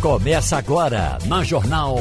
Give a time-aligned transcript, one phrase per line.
[0.00, 1.96] Começa agora na Jornal.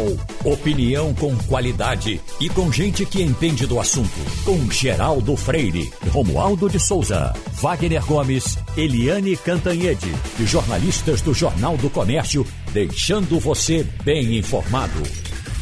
[0.46, 4.20] Opinião com qualidade e com gente que entende do assunto.
[4.46, 11.90] Com Geraldo Freire, Romualdo de Souza, Wagner Gomes, Eliane Cantanhede e jornalistas do Jornal do
[11.90, 15.02] Comércio, deixando você bem informado.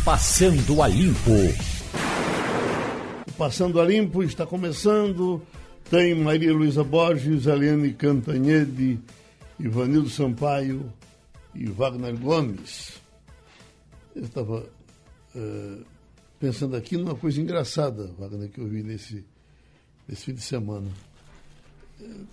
[0.04, 1.32] Passando a Limpo.
[3.38, 5.42] Passando a Limpo está começando.
[5.90, 9.00] Tem Maria Luísa Borges, Eliane Cantanhede,
[9.58, 10.92] Ivanildo Sampaio
[11.56, 12.94] e Wagner Gomes.
[14.16, 14.66] Eu estava
[15.36, 15.86] uh,
[16.40, 19.26] pensando aqui numa coisa engraçada, Wagner, que eu vi nesse,
[20.08, 20.88] nesse fim de semana.
[22.00, 22.28] Uh,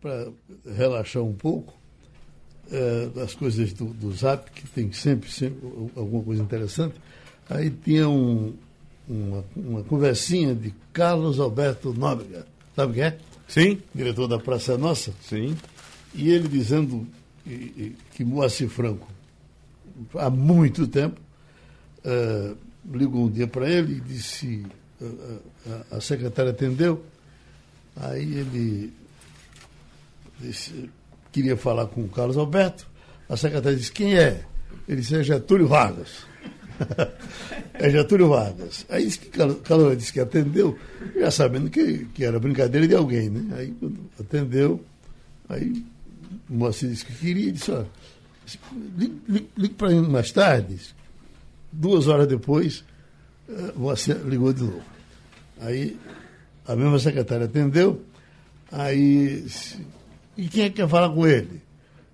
[0.00, 0.32] Para
[0.74, 1.74] relaxar um pouco
[2.68, 5.60] uh, das coisas do, do Zap, que tem sempre, sempre
[5.94, 6.94] alguma coisa interessante,
[7.48, 8.54] aí tinha um,
[9.08, 13.18] uma, uma conversinha de Carlos Alberto Nóbrega, sabe quem é?
[13.46, 13.82] Sim.
[13.94, 15.12] Diretor da Praça Nossa.
[15.22, 15.56] Sim.
[16.14, 17.06] E ele dizendo
[17.44, 19.08] que, que Moacir Franco,
[20.14, 21.20] há muito tempo,
[22.04, 22.56] uh,
[22.90, 24.64] ligou um dia para ele e disse,
[25.00, 25.38] uh,
[25.90, 27.04] a, a, secretária atendeu,
[27.96, 28.92] aí ele
[30.40, 30.90] disse,
[31.30, 32.86] queria falar com o Carlos Alberto,
[33.28, 34.44] a secretária disse, quem é?
[34.88, 36.26] Ele disse, é Getúlio Vargas.
[37.74, 38.84] é Getúlio Vargas.
[38.88, 40.78] Aí disse que Carlos disse que atendeu,
[41.16, 43.56] já sabendo que, que era brincadeira de alguém, né?
[43.56, 43.74] Aí
[44.18, 44.84] atendeu,
[45.48, 45.84] aí
[46.52, 47.84] Moacir disse que queria, disse, ó,
[48.96, 50.78] ligue, para mim mais tarde.
[51.70, 52.84] Duas horas depois,
[53.74, 54.82] o Moacir ligou de novo.
[55.60, 55.98] Aí
[56.66, 58.04] a mesma secretária atendeu,
[58.70, 59.46] aí
[60.36, 61.62] e quem é que quer falar com ele?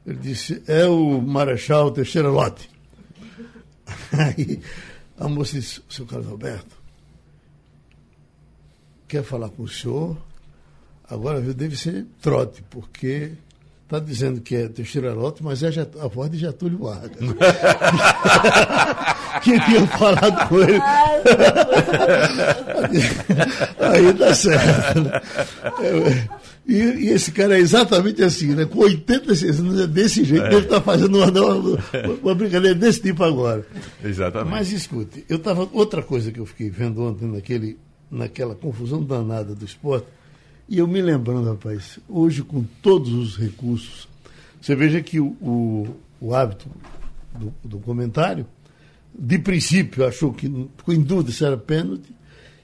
[0.07, 2.69] Ele disse, é o Marechal Teixeira Lote.
[4.13, 4.61] Aí
[5.19, 6.77] a moça disse, seu Carlos Alberto,
[9.07, 10.17] quer falar com o senhor?
[11.09, 13.33] Agora deve ser trote, porque
[13.89, 17.17] Está dizendo que é Teixeira Lotto, mas é a voz de Getúlio Vargas.
[19.43, 20.79] que tinha falado com ele.
[23.79, 25.01] Aí dá certo.
[25.01, 25.23] Né?
[26.67, 28.67] E, e, esse cara é exatamente assim, né?
[28.67, 30.45] Com 86 anos é desse jeito.
[30.45, 30.53] É.
[30.53, 31.81] Ele está fazendo uma, uma,
[32.23, 33.67] uma, brincadeira desse tipo agora.
[34.05, 34.51] Exatamente.
[34.51, 35.67] Mas escute, eu estava.
[35.73, 37.79] Outra coisa que eu fiquei vendo ontem naquele,
[38.11, 40.18] naquela confusão danada do esporte
[40.69, 44.07] e eu me lembrando, rapaz, hoje com todos os recursos,
[44.61, 46.69] você veja que o, o, o hábito
[47.35, 48.47] do, do, comentário,
[49.19, 50.47] de princípio, achou que
[50.77, 52.15] ficou em dúvida se era pênalti,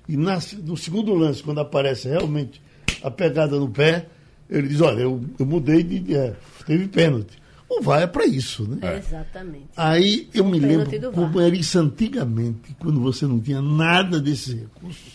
[0.07, 2.61] e na, no segundo lance, quando aparece realmente
[3.03, 4.07] a pegada no pé,
[4.51, 6.15] ele diz, olha, eu, eu mudei de.
[6.15, 6.35] É,
[6.67, 7.43] teve pênalti.
[7.69, 8.79] O VAR é para isso, né?
[8.83, 9.69] É, exatamente.
[9.75, 15.14] Aí eu me lembro como era isso antigamente, quando você não tinha nada desses recursos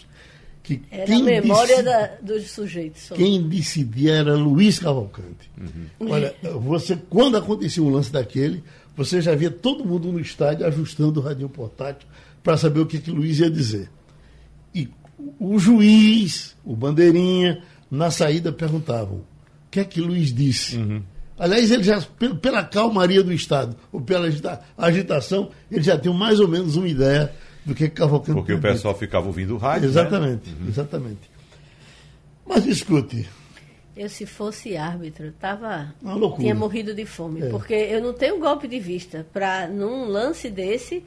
[0.78, 3.04] que era quem a memória da, dos sujeitos.
[3.04, 3.16] Só.
[3.16, 5.50] Quem decidia era Luiz Cavalcante.
[5.58, 6.10] Uhum.
[6.12, 8.64] Olha, você, quando acontecia um lance daquele,
[8.96, 12.08] você já via todo mundo no estádio ajustando o radinho portátil
[12.44, 13.90] para saber o que, que Luiz ia dizer.
[14.74, 14.88] E
[15.40, 19.24] o juiz, o bandeirinha, na saída perguntavam: o
[19.72, 20.78] que é que Luiz disse?
[20.78, 21.02] Uhum.
[21.38, 22.02] Aliás, ele já,
[22.42, 24.30] pela calmaria do Estado, ou pela
[24.78, 27.34] agitação, ele já tem mais ou menos uma ideia
[27.70, 28.34] do que Cavalcante.
[28.34, 29.84] Porque o pessoal ficava ouvindo o rádio.
[29.84, 29.88] Né?
[29.88, 30.56] Exatamente, né?
[30.62, 30.68] uhum.
[30.68, 31.32] exatamente.
[32.46, 33.30] Mas escute.
[33.96, 35.94] Eu, se fosse árbitro, tava,
[36.38, 37.42] tinha morrido de fome.
[37.42, 37.50] É.
[37.50, 41.04] Porque eu não tenho golpe de vista para, num lance desse.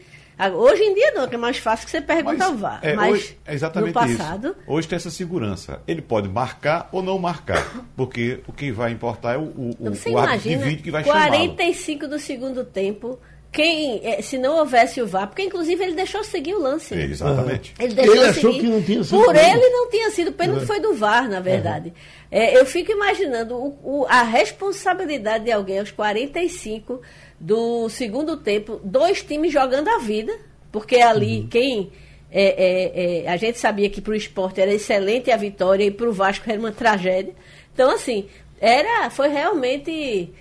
[0.54, 2.80] Hoje em dia não, que é mais fácil que você pergunta ao VAR.
[2.82, 4.48] É, mas hoje, é exatamente no passado.
[4.48, 4.56] Isso.
[4.66, 5.80] Hoje tem essa segurança.
[5.86, 7.86] Ele pode marcar ou não marcar.
[7.96, 9.42] Porque o que vai importar é o,
[9.78, 11.28] o, você o árbitro de vídeo que vai chamar.
[11.28, 13.18] 45 do segundo tempo
[13.52, 16.94] quem, eh, se não houvesse o VAR, porque inclusive ele deixou seguir o lance.
[16.94, 17.04] Né?
[17.04, 17.74] Exatamente.
[17.78, 18.60] Ele, deixou ele achou seguir.
[18.60, 19.22] que não tinha sido.
[19.22, 20.66] Por ele não tinha sido, pênalti é.
[20.66, 21.92] foi do VAR, na verdade.
[22.30, 22.46] É.
[22.54, 27.02] É, eu fico imaginando o, o, a responsabilidade de alguém aos 45
[27.38, 30.34] do segundo tempo, dois times jogando a vida,
[30.72, 31.48] porque ali uhum.
[31.48, 31.92] quem.
[32.34, 35.90] É, é, é a gente sabia que para o esporte era excelente a vitória e
[35.90, 37.34] para o Vasco era uma tragédia.
[37.74, 38.26] Então, assim,
[38.58, 40.32] era, foi realmente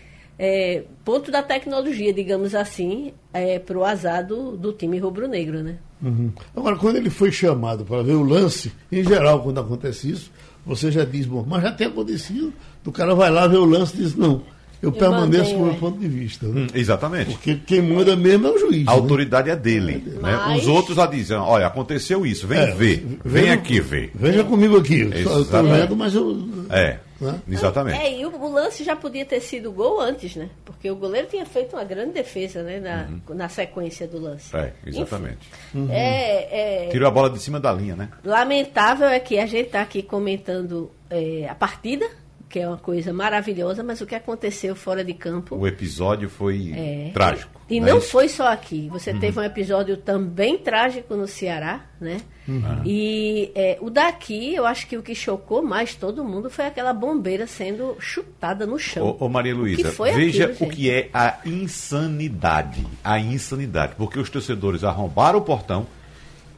[0.44, 5.76] é, ponto da tecnologia, digamos assim, é, para o azar do, do time rubro-negro, né?
[6.02, 6.32] Uhum.
[6.56, 10.32] Agora, quando ele foi chamado para ver o lance, em geral, quando acontece isso,
[10.66, 12.52] você já diz, bom, mas já tem acontecido,
[12.84, 14.42] o cara vai lá ver o lance e diz, não,
[14.82, 16.48] eu, eu permaneço com o meu ponto de vista.
[16.48, 16.62] Né?
[16.62, 17.34] Hum, exatamente.
[17.34, 18.88] Porque quem manda mesmo é o juiz.
[18.88, 18.98] A né?
[18.98, 20.04] autoridade é dele.
[20.08, 20.58] É Né?
[20.58, 23.20] Os outros lá dizem, olha, aconteceu isso, vem é, ver.
[23.24, 24.12] Vem veja, aqui ver.
[24.16, 25.02] Veja comigo aqui.
[25.02, 26.50] Eu estou vendo, mas eu.
[26.72, 26.98] É.
[27.22, 27.40] Né?
[27.48, 28.00] Exatamente.
[28.00, 30.50] É, e o, o, lance já podia ter sido gol antes, né?
[30.66, 32.80] Porque o goleiro tinha feito uma grande defesa, né?
[32.80, 33.36] Na, uhum.
[33.36, 34.56] na sequência do lance.
[34.58, 35.48] É, exatamente.
[35.74, 35.88] Uhum.
[35.92, 38.10] É, é, Tirou a bola de cima da linha, né?
[38.26, 42.10] Lamentável é que a gente está aqui comentando é, a partida,
[42.50, 45.56] que é uma coisa maravilhosa, mas o que aconteceu fora de campo.
[45.56, 47.61] O episódio foi é, trágico.
[47.72, 48.90] E não, é foi só aqui.
[48.92, 49.20] Você uhum.
[49.20, 52.20] teve um episódio também trágico no Ceará, né?
[52.46, 52.82] Uhum.
[52.86, 56.92] E é, o daqui, eu acho que o que chocou mais todo mundo foi aquela
[56.92, 59.16] bombeira sendo chutada no chão.
[59.20, 62.86] Ô, ô Maria Luísa, veja aquilo, o que é a insanidade.
[63.02, 63.94] A insanidade.
[63.96, 65.88] Porque os torcedores arrombaram o portão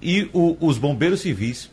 [0.02, 1.70] e o, os bombeiros civis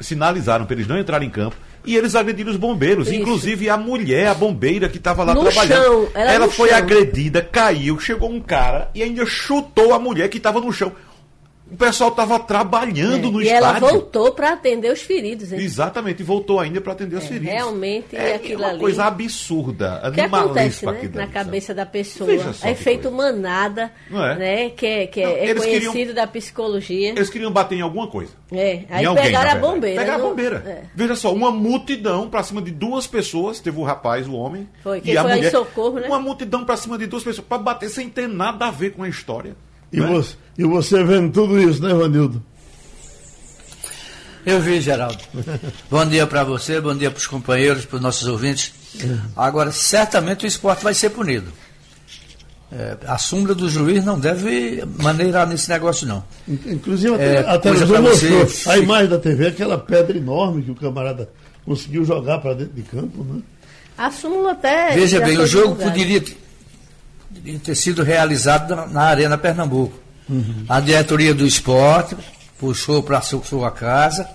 [0.00, 3.16] sinalizaram para eles não entrarem em campo e eles agrediram os bombeiros, Isso.
[3.16, 5.82] inclusive a mulher, a bombeira que estava lá no trabalhando.
[5.82, 6.78] Chão, ela, ela foi chão.
[6.78, 10.92] agredida, caiu, chegou um cara e ainda chutou a mulher que estava no chão.
[11.72, 13.46] O pessoal estava trabalhando é, no e estádio.
[13.46, 15.50] E ela voltou para atender os feridos.
[15.52, 15.60] Hein?
[15.60, 17.48] Exatamente, e voltou ainda para atender é, os feridos.
[17.48, 18.80] Realmente, é, aquilo é uma ali.
[18.80, 21.10] coisa absurda, o que acontece né?
[21.14, 22.28] na cabeça da pessoa.
[22.62, 24.34] É feito manada, é?
[24.34, 24.70] né?
[24.70, 27.08] que é, que é, é conhecido queriam, da psicologia.
[27.10, 28.32] Eles queriam bater em alguma coisa.
[28.52, 30.00] É, aí alguém, pegaram a bombeira.
[30.00, 30.56] Pegaram a bombeira.
[30.66, 30.82] É.
[30.94, 34.68] Veja só, uma multidão para cima de duas pessoas, teve o rapaz, o homem.
[34.82, 36.06] Foi, e a mulher, em socorro, né?
[36.06, 39.02] Uma multidão para cima de duas pessoas, para bater sem ter nada a ver com
[39.02, 39.56] a história.
[39.92, 40.06] E, né?
[40.06, 42.42] você, e você vendo tudo isso, né, Vanildo?
[44.44, 45.18] Eu vi, Geraldo.
[45.90, 48.72] bom dia para você, bom dia para os companheiros, para os nossos ouvintes.
[49.36, 51.52] Agora, certamente o esporte vai ser punido.
[52.72, 56.24] É, a sombra do juiz não deve maneirar nesse negócio, não.
[56.48, 60.70] Inclusive, até, é, a televisão mostrou você, a imagem da TV, aquela pedra enorme que
[60.70, 61.28] o camarada
[61.66, 63.42] conseguiu jogar para dentro de campo, né?
[63.96, 64.94] A súmula até.
[64.94, 66.24] Veja bem, o jogo poderia,
[67.64, 69.98] ter sido realizado na, na Arena Pernambuco.
[70.28, 70.64] Uhum.
[70.68, 72.16] A diretoria do esporte
[72.58, 74.28] puxou para sua casa,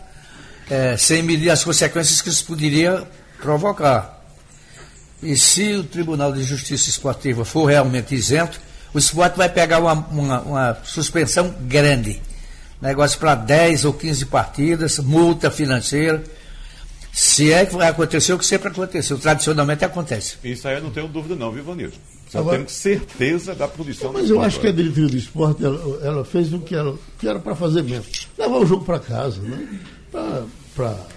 [0.70, 3.08] é, sem medir as consequências que isso poderia
[3.42, 4.22] provocar.
[5.24, 8.60] E se o Tribunal de Justiça Esportiva for realmente isento,
[8.94, 12.22] o esporte vai pegar uma, uma, uma suspensão grande.
[12.82, 16.24] Negócio para 10 ou 15 partidas, multa financeira.
[17.12, 20.38] Se é que vai acontecer o que sempre aconteceu, tradicionalmente acontece.
[20.44, 21.98] Isso aí eu não tenho dúvida não, viu, Vanilson?
[22.30, 26.00] Só Agora, tenho certeza da punição Mas eu acho que a diretoria do esporte, ela,
[26.04, 28.06] ela fez o que era, que era para fazer mesmo.
[28.38, 29.80] Levar o jogo para casa, né?
[30.76, 31.08] Para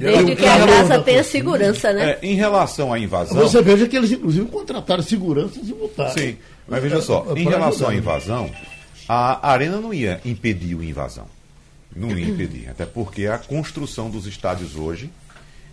[0.00, 2.12] Desde que a casa tenha segurança, né?
[2.12, 3.36] É, em relação à invasão.
[3.36, 6.12] Você veja que eles, inclusive, contrataram segurança e botaram.
[6.12, 6.36] Sim,
[6.66, 8.50] mas veja só, é, é em relação à invasão,
[9.08, 11.26] a Arena não ia impedir a invasão.
[11.94, 12.68] Não ia impedir.
[12.70, 15.10] Até porque a construção dos estádios hoje,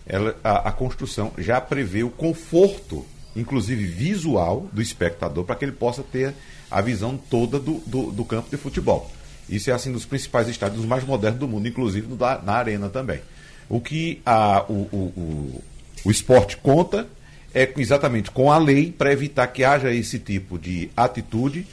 [0.06, 3.06] ela, a, a construção já prevê o conforto,
[3.36, 6.34] inclusive visual, do espectador, para que ele possa ter
[6.70, 9.10] a visão toda do, do, do campo de futebol.
[9.48, 13.20] Isso é assim dos principais estádios mais modernos do mundo, inclusive da, na arena também.
[13.68, 15.64] O que a, o, o, o,
[16.04, 17.06] o esporte conta
[17.54, 21.66] é exatamente com a lei para evitar que haja esse tipo de atitude,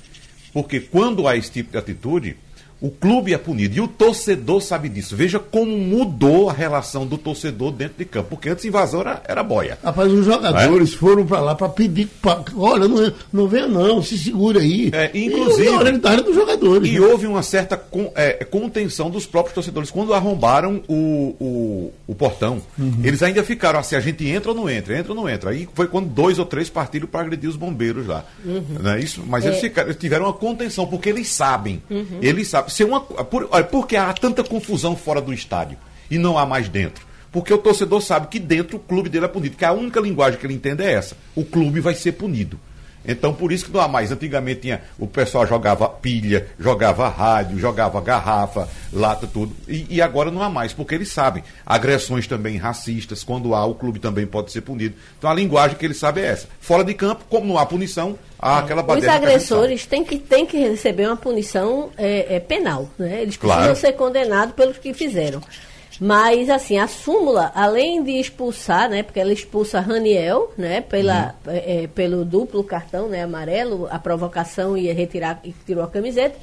[0.54, 2.38] porque quando há esse tipo de atitude,
[2.86, 5.16] o clube é punido e o torcedor sabe disso.
[5.16, 9.24] Veja como mudou a relação do torcedor dentro de campo, porque antes a invasão era,
[9.28, 9.80] era boia.
[9.84, 10.98] Rapaz, os jogadores é?
[10.98, 14.92] foram para lá para pedir, pra, olha, não, não venha não, se segura aí.
[14.94, 15.68] É, inclusive.
[15.68, 16.88] E, a dos jogadores.
[16.88, 17.08] E né?
[17.08, 19.90] houve uma certa con, é, contenção dos próprios torcedores.
[19.90, 23.00] Quando arrombaram o, o, o portão, uhum.
[23.04, 25.50] eles ainda ficaram assim, a gente entra ou não entra, entra ou não entra.
[25.50, 28.24] Aí foi quando dois ou três partiram para agredir os bombeiros lá.
[28.46, 28.64] Uhum.
[28.80, 29.24] Não é isso?
[29.28, 29.62] Mas eles, é.
[29.62, 31.82] ficaram, eles tiveram uma contenção, porque eles sabem.
[31.90, 32.20] Uhum.
[32.22, 33.02] Eles sabem ser uma.
[33.02, 35.78] Por, olha, por que há tanta confusão fora do estádio
[36.10, 37.06] e não há mais dentro?
[37.32, 40.40] Porque o torcedor sabe que dentro o clube dele é punido, que a única linguagem
[40.40, 41.18] que ele entende é essa.
[41.36, 42.60] O clube vai ser punido.
[43.08, 44.12] Então, por isso que não há mais.
[44.12, 49.56] Antigamente tinha, o pessoal jogava pilha, jogava rádio, jogava garrafa, lata, tudo.
[49.68, 51.44] E, e, agora não há mais, porque eles sabem.
[51.66, 54.96] Agressões também racistas, quando há, o clube também pode ser punido.
[55.18, 56.48] Então, a linguagem que eles sabem é essa.
[56.60, 59.10] Fora de campo, como não há punição, há aquela bateria.
[59.10, 62.90] Os agressores têm que, têm que receber uma punição é, é penal.
[62.98, 63.22] Né?
[63.22, 63.76] Eles precisam claro.
[63.76, 65.42] ser condenados pelos que fizeram.
[66.00, 71.54] Mas, assim, a súmula, além de expulsar, né, porque ela expulsa Raniel, né, pela, uhum.
[71.54, 76.38] é, pelo duplo cartão, né, amarelo, a provocação ia retirar e tirou a camiseta,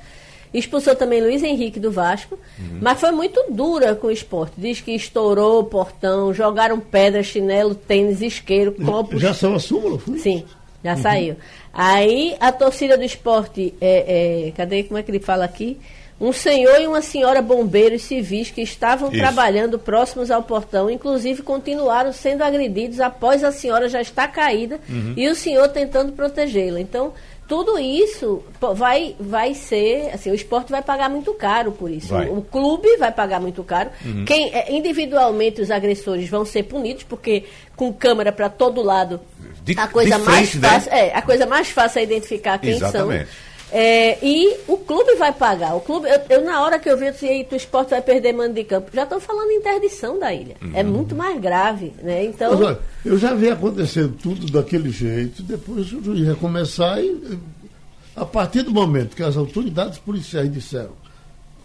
[0.55, 2.79] expulsou também Luiz Henrique do Vasco, uhum.
[2.81, 4.55] mas foi muito dura com o esporte.
[4.57, 9.21] Diz que estourou o portão, jogaram pedra, chinelo, tênis, isqueiro, copos.
[9.21, 9.99] Já saiu a súmula?
[9.99, 10.19] Foi?
[10.19, 10.45] Sim,
[10.85, 11.03] já uhum.
[11.03, 11.37] saiu.
[11.73, 15.79] Aí a torcida do esporte, é, é, cadê, como é que ele fala aqui?
[16.23, 19.19] Um senhor e uma senhora bombeiros civis que estavam Isso.
[19.19, 25.15] trabalhando próximos ao portão, inclusive continuaram sendo agredidos após a senhora já estar caída uhum.
[25.17, 26.79] e o senhor tentando protegê-la.
[26.79, 27.13] Então,
[27.49, 28.41] tudo isso
[28.77, 32.15] vai, vai ser, assim, o esporte vai pagar muito caro por isso.
[32.15, 33.91] O, o, clube vai pagar muito caro.
[34.05, 34.25] Uhum.
[34.25, 39.21] Quem é, individualmente os agressores vão ser punidos porque com câmera para todo lado,
[39.65, 40.69] de, a coisa mais frente, né?
[40.69, 41.09] fácil, né?
[41.09, 43.27] é, a coisa mais fácil é identificar quem Exatamente.
[43.27, 43.52] são.
[43.73, 45.75] É, e o clube vai pagar.
[45.75, 48.03] O clube, eu, eu na hora que eu vi, eu disse, "Eita, o esporte vai
[48.03, 48.91] perder mando de campo.
[48.93, 50.57] Já estão falando em interdição da ilha.
[50.75, 52.25] É muito mais grave, né?
[52.25, 52.53] Então.
[52.53, 57.39] Mas, olha, eu já vi acontecendo tudo daquele jeito, depois o juiz ia começar e,
[58.15, 61.03] a partir do momento que as autoridades policiais disseram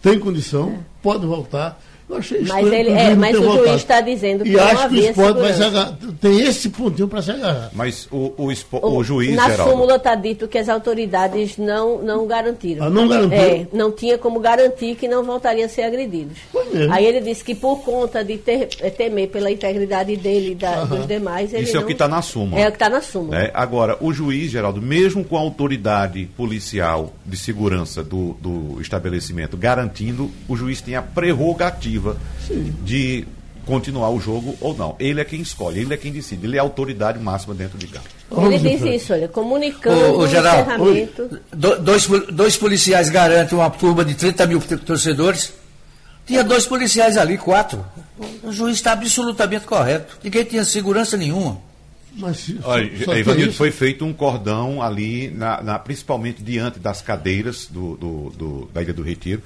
[0.02, 1.80] tem condição, pode voltar.
[2.08, 3.76] Eu achei Mas estranho ele- o é, juiz não mas o juiz voltado.
[3.76, 5.98] está dizendo que e não acho que o havia esporte vai se agarrar.
[6.20, 7.70] Tem esse pontinho para se agarrar.
[7.74, 12.02] Mas o, o, espo- o juiz, Na Geraldo, súmula está dito que as autoridades não,
[12.02, 12.86] não garantiram.
[12.86, 13.42] Ah, não garantiram?
[13.44, 16.38] É, não tinha como garantir que não voltariam a ser agredidos.
[16.90, 20.84] Aí ele disse que por conta de ter, eh, temer pela integridade dele e da-
[20.84, 22.60] dos demais, ele Isso é o não- que está na súmula.
[22.60, 23.36] É o que está na súmula.
[23.38, 23.50] né?
[23.52, 30.30] Agora, o juiz, Geraldo, mesmo com a autoridade policial de segurança do, do estabelecimento garantindo,
[30.48, 31.97] o juiz tem a prerrogativa
[32.84, 33.24] de
[33.66, 34.96] continuar o jogo ou não.
[34.98, 37.86] Ele é quem escolhe, ele é quem decide, ele é a autoridade máxima dentro de
[37.86, 38.06] campo.
[38.30, 38.96] Ele frente.
[38.96, 41.40] isso, olha, comunicando o Geraldo, encerramento.
[41.54, 45.52] Do- dois, dois policiais garantem uma turma de 30 mil torcedores.
[46.26, 47.84] Tinha dois policiais ali, quatro.
[48.42, 50.18] O juiz está absolutamente correto.
[50.22, 51.58] Ninguém tinha segurança nenhuma.
[52.14, 57.96] Mas Olha, Ivanildo, foi feito um cordão ali, na, na- principalmente diante das cadeiras do,
[57.96, 59.40] do- do- da Ilha do Retiro,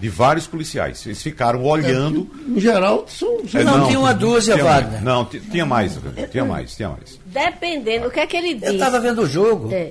[0.00, 1.04] de vários policiais.
[1.06, 2.28] Eles ficaram olhando.
[2.48, 3.46] Em geral, são.
[3.48, 4.92] são É, não, tinha uma dúzia, tinha Wagner.
[4.92, 5.02] mais.
[5.04, 7.20] Não, ti- tinha mais, Ivanildo, tinha mais, tinha mais.
[7.26, 8.72] Dependendo, o que é que ele Eu disse?
[8.74, 9.72] estava vendo o jogo.
[9.72, 9.90] É.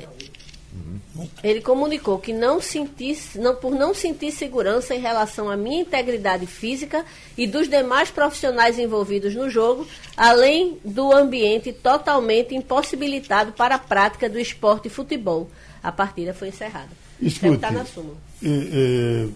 [1.44, 6.46] Ele comunicou que não sentisse, não, por não sentir segurança em relação à minha integridade
[6.46, 7.04] física
[7.36, 14.30] e dos demais profissionais envolvidos no jogo, além do ambiente totalmente impossibilitado para a prática
[14.30, 15.50] do esporte futebol.
[15.82, 16.90] A partida foi encerrada.
[17.22, 18.16] É Escute, está na súmula.
[18.44, 19.28] é, é,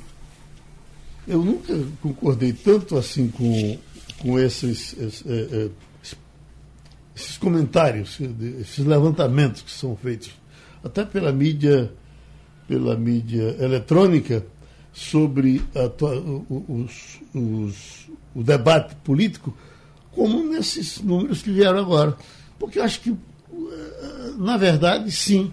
[1.32, 3.78] eu nunca concordei tanto assim com,
[4.20, 5.70] com esses, esses, é, é,
[7.16, 8.20] esses comentários,
[8.60, 10.32] esses levantamentos que são feitos,
[10.84, 11.92] até pela mídia,
[12.68, 14.46] pela mídia eletrônica,
[14.94, 15.90] sobre a
[16.50, 19.56] os- os- o debate político,
[20.12, 22.18] como nesses números que vieram agora.
[22.60, 25.52] Porque eu acho que, eh, na verdade, sim,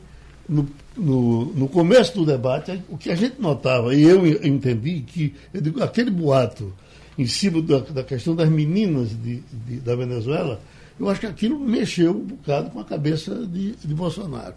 [0.48, 0.68] no,
[0.98, 5.60] no, no começo do debate, o que a gente notava, e eu entendi, que eu
[5.60, 6.72] digo, aquele boato
[7.16, 10.60] em cima da, da questão das meninas de, de- da Venezuela,
[10.98, 14.54] eu acho que aquilo mexeu um bocado com a cabeça de, de Bolsonaro.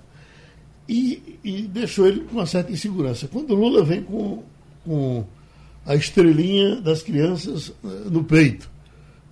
[0.89, 3.27] E, e deixou ele com uma certa insegurança.
[3.27, 4.43] Quando Lula vem com,
[4.83, 5.23] com
[5.85, 8.69] a estrelinha das crianças eh, no peito,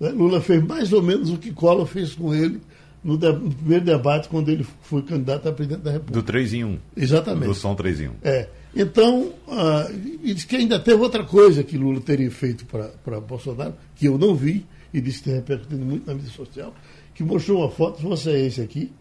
[0.00, 0.08] né?
[0.10, 2.60] Lula fez mais ou menos o que Collor fez com ele
[3.02, 6.20] no, de- no primeiro debate, quando ele foi candidato a presidente da República.
[6.20, 6.78] Do 3 em 1.
[6.96, 7.46] Exatamente.
[7.48, 8.12] Do som 3 em 1.
[8.22, 8.48] É.
[8.76, 9.88] Então, ah,
[10.22, 14.16] e diz que ainda teve outra coisa que Lula teria feito para Bolsonaro, que eu
[14.16, 14.64] não vi,
[14.94, 16.72] e disse que tem repercutido muito na mídia social,
[17.14, 18.92] que mostrou uma foto, se fosse esse aqui,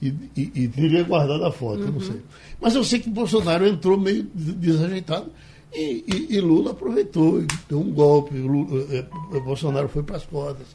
[0.00, 2.20] e, e, e teria guardado a foto, eu não sei.
[2.60, 5.30] Mas eu sei que Bolsonaro entrou meio des- desajeitado
[5.74, 9.04] e, e- e Lula aproveitou, e deu um golpe, Lula, eh,
[9.34, 10.66] eh, Bolsonaro foi para as cordas.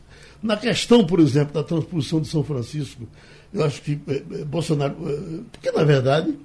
[0.46, 3.08] Na questão, por exemplo, da transposição de São Francisco,
[3.52, 4.96] eu acho que eh, eh, Bolsonaro.
[5.10, 6.38] eh, porque, na verdade,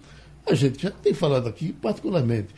[0.47, 2.49] a gente já tem falado aqui, particularmente,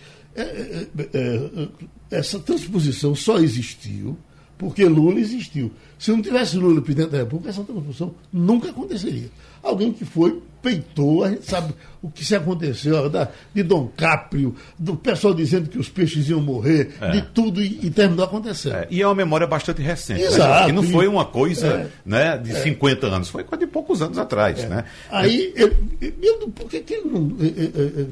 [2.10, 4.16] essa transposição só existiu
[4.56, 5.72] porque Lula existiu.
[5.98, 9.28] Se não tivesse Lula presidente da República, essa transposição nunca aconteceria.
[9.62, 14.54] Alguém que foi, peitou, a gente sabe o que se aconteceu, da, de Dom Caprio,
[14.78, 18.74] do pessoal dizendo que os peixes iam morrer, de tudo, e, e terminou acontecendo.
[18.74, 20.20] É, e é uma memória bastante recente.
[20.20, 20.26] né?
[20.26, 20.66] Exato.
[20.66, 21.86] Que não foi uma coisa É.
[22.04, 24.64] né, de 50 anos, foi coisa de poucos anos atrás.
[24.68, 24.84] Né?
[25.10, 25.76] Aí, ele,
[26.22, 27.36] eu, por que, que ele não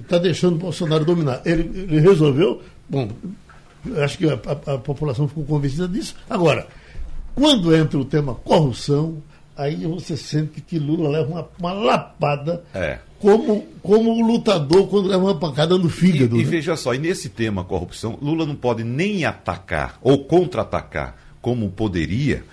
[0.03, 1.43] está deixando o Bolsonaro dominar?
[1.45, 3.09] Ele, ele resolveu, bom,
[4.05, 4.35] acho que a,
[4.67, 6.15] a- a população ficou convencida disso.
[6.29, 6.67] Agora,
[7.35, 9.19] quando entra o tema corrupção,
[9.61, 12.99] aí você sente que Lula leva uma, uma lapada, É.
[13.19, 16.37] como, como o lutador quando leva uma pancada no E, fígado.
[16.37, 16.51] e né?
[16.51, 22.45] veja só, e nesse tema corrupção, Lula não pode nem atacar ou contra-atacar como poderia,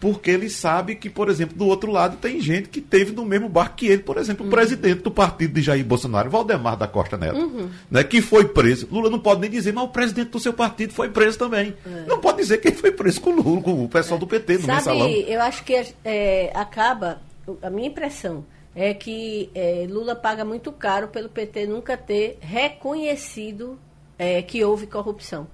[0.00, 3.48] porque ele sabe que, por exemplo, do outro lado tem gente que teve no mesmo
[3.48, 7.18] barco que ele, por exemplo, o presidente do partido de Jair Bolsonaro, Valdemar da Costa
[7.18, 8.88] Neto, né, que foi preso.
[8.90, 11.74] Lula não pode nem dizer, mas o presidente do seu partido foi preso também.
[12.06, 14.58] Não pode dizer que ele foi preso com o Lula, com o pessoal do PT,
[14.58, 15.00] no mensalão.
[15.00, 17.20] Sabe, eu acho que é, acaba,
[17.62, 23.78] a minha impressão é que é, Lula paga muito caro pelo PT nunca ter reconhecido
[24.18, 25.46] é, que houve corrupção.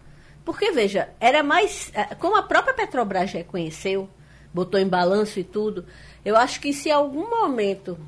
[0.44, 1.90] Porque, veja, era mais.
[1.92, 4.08] é, Como a própria Petrobras reconheceu,
[4.56, 5.84] botou em balanço e tudo,
[6.25, 7.98] eu acho que se em algum momento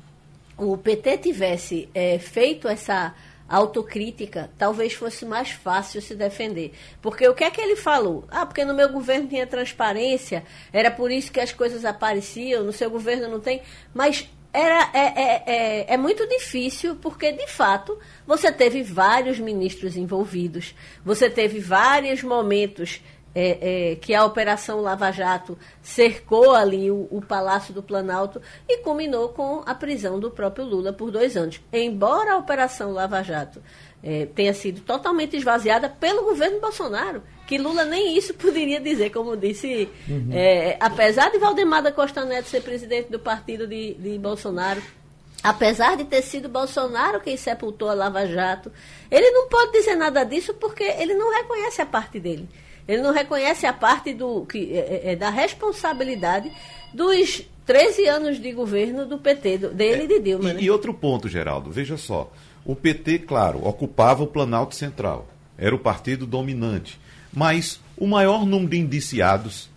[0.57, 3.13] o PT tivesse é, feito essa
[3.47, 6.73] autocrítica, talvez fosse mais fácil se defender.
[7.03, 8.25] Porque o que é que ele falou?
[8.31, 12.73] Ah, porque no meu governo tinha transparência, era por isso que as coisas apareciam, no
[12.73, 13.61] seu governo não tem.
[13.93, 19.95] Mas era, é, é, é, é, muito difícil, porque, de fato, você teve vários ministros
[19.95, 20.73] envolvidos,
[21.05, 23.01] você teve vários momentos
[23.33, 28.77] é, é, que a Operação Lava Jato cercou ali o, o, Palácio do Planalto e
[28.79, 31.61] culminou com a prisão do próprio Lula por dois anos.
[31.71, 33.61] Embora a Operação Lava Jato
[34.03, 39.37] é, tenha sido totalmente esvaziada pelo governo Bolsonaro, que Lula nem isso poderia dizer, como
[39.37, 40.29] disse, uhum.
[40.31, 44.81] É, apesar de Valdemar da Costa Neto ser presidente do partido de, de Bolsonaro,
[45.43, 48.71] apesar de ter sido Bolsonaro quem sepultou a Lava Jato,
[49.11, 52.49] ele não pode dizer nada disso porque ele não reconhece a parte dele.
[52.89, 56.51] Ele não reconhece a parte do, que, é, é, é da responsabilidade
[56.91, 60.49] dos 13 anos de governo do PT, do, dele é, e de Dilma.
[60.49, 60.61] E, né?
[60.63, 62.31] e outro ponto, Geraldo, veja só.
[62.65, 65.27] O PT, claro, ocupava o Planalto Central.
[65.55, 66.99] Era o partido dominante.
[67.31, 69.69] Mas o maior número de indiciados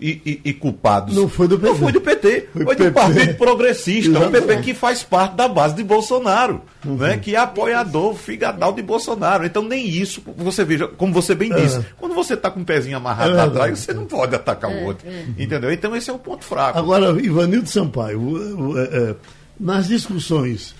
[0.00, 1.14] e, e, e, culpados.
[1.14, 1.68] Não foi do PT.
[1.70, 5.48] Não foi do PT, foi, foi do Partido Progressista, o PP que faz parte da
[5.48, 6.96] base de Bolsonaro, uhum.
[6.96, 9.46] né, que é apoiador figadal de Bolsonaro.
[9.46, 12.64] Então, nem isso, você veja, como você bem disse, quando você está com o um
[12.64, 15.08] pezinho amarrado é atrás, você não pode atacar o outro.
[15.08, 15.42] É, é.
[15.42, 15.72] Entendeu?
[15.72, 16.78] Então, esse é o ponto fraco.
[16.78, 19.14] Agora, Ivanildo Sampaio, é,
[19.58, 20.74] nas discussões,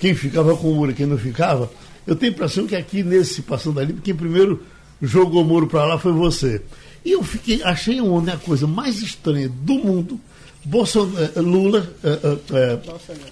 [0.00, 1.70] quem ficava com o Muro e quem não ficava,
[2.04, 4.62] eu tenho a impressão que aqui nesse Passando ali, quem primeiro
[5.00, 6.62] jogou o Muro para lá foi você.
[7.04, 10.20] E eu fiquei, achei uma a coisa mais estranha do mundo.
[10.64, 12.78] Bolsonaro, eh, Lula, é, é,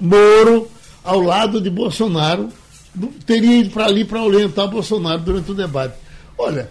[0.00, 0.70] Moro,
[1.04, 2.48] ao lado de Bolsonaro,
[3.26, 5.94] teria ido para ali para orientar Bolsonaro durante o debate.
[6.38, 6.70] Olha,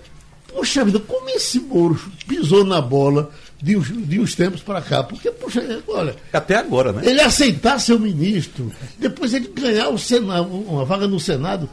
[0.51, 5.03] poxa vida, como esse Moro pisou na bola de uns, de uns tempos para cá?
[5.03, 6.15] Porque, poxa, olha.
[6.33, 7.01] Até agora, né?
[7.05, 11.69] Ele aceitar ser o ministro, depois ele ganhar o Senado, uma vaga no Senado,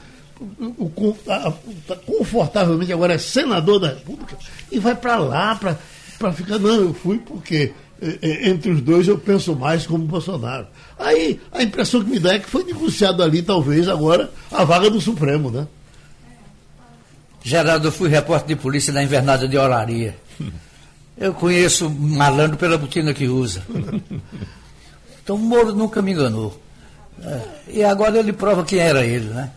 [0.60, 1.52] o, o, a,
[2.06, 4.36] confortavelmente agora é senador da República
[4.70, 5.54] e vai para lá
[6.18, 6.58] para ficar.
[6.58, 10.66] Não, eu fui porque é, é, entre os dois eu penso mais como Bolsonaro.
[10.98, 14.90] Aí a impressão que me dá é que foi negociado ali, talvez, agora, a vaga
[14.90, 15.66] do Supremo, né?
[17.44, 20.16] Geraldo, eu fui repórter de polícia na invernada de Olaria.
[21.14, 23.62] Eu conheço malandro pela botina que usa.
[25.22, 26.60] Então o Moro nunca me enganou.
[27.22, 29.50] É, e agora ele prova quem era ele, né?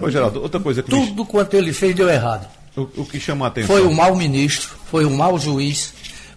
[0.00, 1.28] Ô, Geraldo, outra coisa que Tudo me...
[1.28, 2.48] quanto ele fez deu errado.
[2.76, 3.74] O, o, que chama a atenção.
[3.74, 5.92] Foi um mau ministro, foi um mau juiz,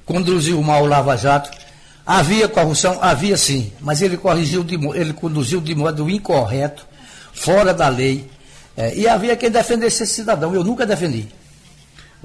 [0.05, 1.51] conduziu mal o Lava Jato.
[2.05, 2.97] Havia corrupção?
[3.01, 6.85] Havia sim, mas ele corrigiu, de, ele conduziu de modo incorreto,
[7.33, 8.29] fora da lei.
[8.75, 10.53] É, e havia quem defendesse esse cidadão.
[10.53, 11.27] Eu nunca defendi.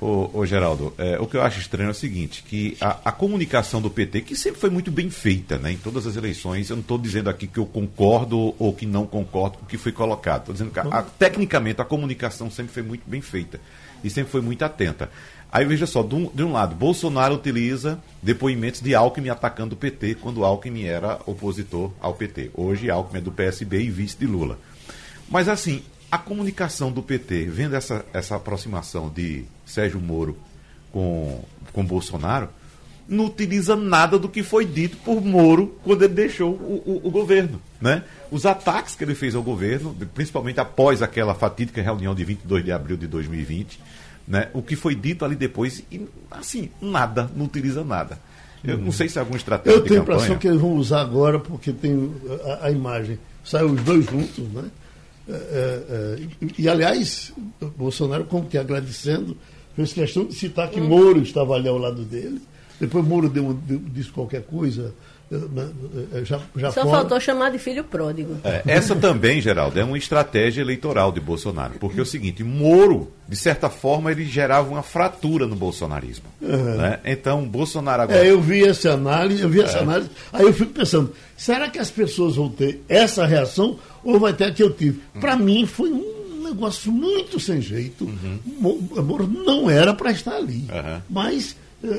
[0.01, 3.13] Ô, ô Geraldo, é, o que eu acho estranho é o seguinte, que a, a,
[3.13, 6.77] comunicação do PT, que sempre foi muito bem feita, né, em todas as eleições, eu
[6.77, 9.91] não estou dizendo aqui que eu concordo ou que não concordo com o que foi
[9.91, 13.61] colocado, estou dizendo que a, tecnicamente a comunicação sempre foi muito bem feita
[14.05, 15.11] e sempre foi muito atenta.
[15.51, 19.79] Aí veja só, de um, de um lado, Bolsonaro utiliza depoimentos de Alckmin atacando o
[19.79, 22.53] PT quando Alckmin era opositor ao PT.
[22.55, 24.59] Hoje Alckmin é do PSB e vice de Lula.
[25.29, 30.37] Mas assim, a comunicação do PT, vendo essa, essa aproximação de Sérgio Moro
[30.90, 31.42] com,
[31.73, 32.49] com Bolsonaro,
[33.07, 37.11] não utiliza nada do que foi dito por Moro quando ele deixou o, o, o,
[37.11, 37.61] governo.
[37.81, 38.05] Né?
[38.31, 42.73] Os ataques que ele fez ao governo, principalmente após aquela fatídica reunião de 22 de
[42.73, 43.81] abril de 2020,
[44.27, 44.49] né?
[44.53, 48.18] o que foi dito ali depois, e, assim, nada, não utiliza nada.
[48.62, 51.01] Eu não sei se é alguma estratégia Eu tenho a impressão que eles vão usar
[51.01, 52.12] agora, porque tem
[52.44, 53.18] a, a imagem.
[53.44, 54.64] Saiu os dois juntos, né?
[55.29, 57.33] É, é, é, e, aliás,
[57.77, 59.37] Bolsonaro, como que agradecendo,
[59.77, 62.41] fez questão de citar que Moro estava ali ao lado dele.
[62.81, 64.95] Depois Moro deu, deu, disse qualquer coisa.
[66.25, 66.97] Já, já Só fora.
[66.99, 68.38] faltou chamar de filho pródigo.
[68.43, 71.75] É, essa também, Geraldo, é uma estratégia eleitoral de Bolsonaro.
[71.79, 76.25] Porque é o seguinte, Moro, de certa forma, ele gerava uma fratura no bolsonarismo.
[76.41, 76.77] Uhum.
[76.77, 77.01] Né?
[77.05, 78.25] Então, Bolsonaro agora.
[78.25, 79.83] É, eu vi essa análise, eu vi essa é.
[79.83, 84.33] análise, aí eu fico pensando, será que as pessoas vão ter essa reação ou vai
[84.33, 85.03] ter a que eu tive?
[85.14, 85.21] Uhum.
[85.21, 88.05] Para mim foi um negócio muito sem jeito.
[88.07, 88.83] Uhum.
[89.03, 90.67] Moro não era para estar ali.
[91.11, 91.55] Mas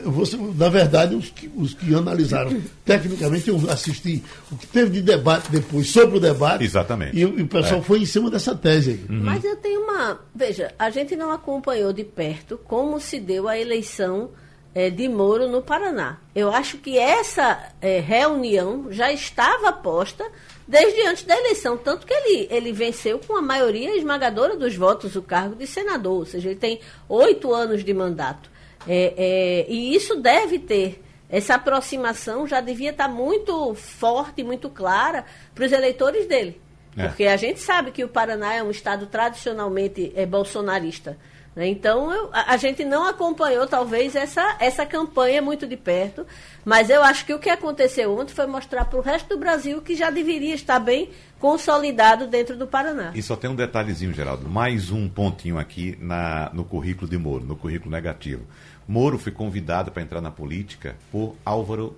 [0.06, 5.02] você, na verdade, os que, os que analisaram tecnicamente, eu assisti o que teve de
[5.02, 6.66] debate depois sobre o debate.
[6.66, 7.16] Exatamente.
[7.16, 7.84] E, e o pessoal é.
[7.84, 9.06] foi em cima dessa tese aí.
[9.10, 9.24] Uhum.
[9.24, 10.20] Mas eu tenho uma.
[10.36, 14.32] Veja, a gente não acompanhou de perto como se deu a eleição
[14.76, 16.18] é, de Moro no Paraná.
[16.36, 20.26] Eu acho que essa é, reunião já estava posta
[20.68, 25.16] desde antes da eleição, tanto que ele, ele venceu com a maioria esmagadora dos votos
[25.16, 28.50] o cargo de senador, ou seja, ele tem oito anos de mandato.
[28.88, 35.26] É, é, e isso deve ter, essa aproximação já devia estar muito forte, muito clara
[35.54, 36.60] para os eleitores dele.
[36.98, 37.08] É.
[37.08, 41.18] Porque a gente sabe que o Paraná é um estado tradicionalmente é, bolsonarista.
[41.56, 41.68] Né?
[41.68, 46.26] Então, eu, a, a, gente não acompanhou, talvez, essa, essa campanha muito de perto,
[46.64, 49.82] mas eu acho que o que aconteceu ontem foi mostrar para o resto do Brasil
[49.82, 51.10] que já deveria estar bem
[51.40, 53.12] consolidado dentro do Paraná.
[53.16, 57.46] E só tem um detalhezinho, Geraldo, mais um pontinho aqui na, no currículo de Moro,
[57.46, 58.44] no currículo negativo.
[58.88, 61.96] Moro foi convidado para entrar na política por Álvaro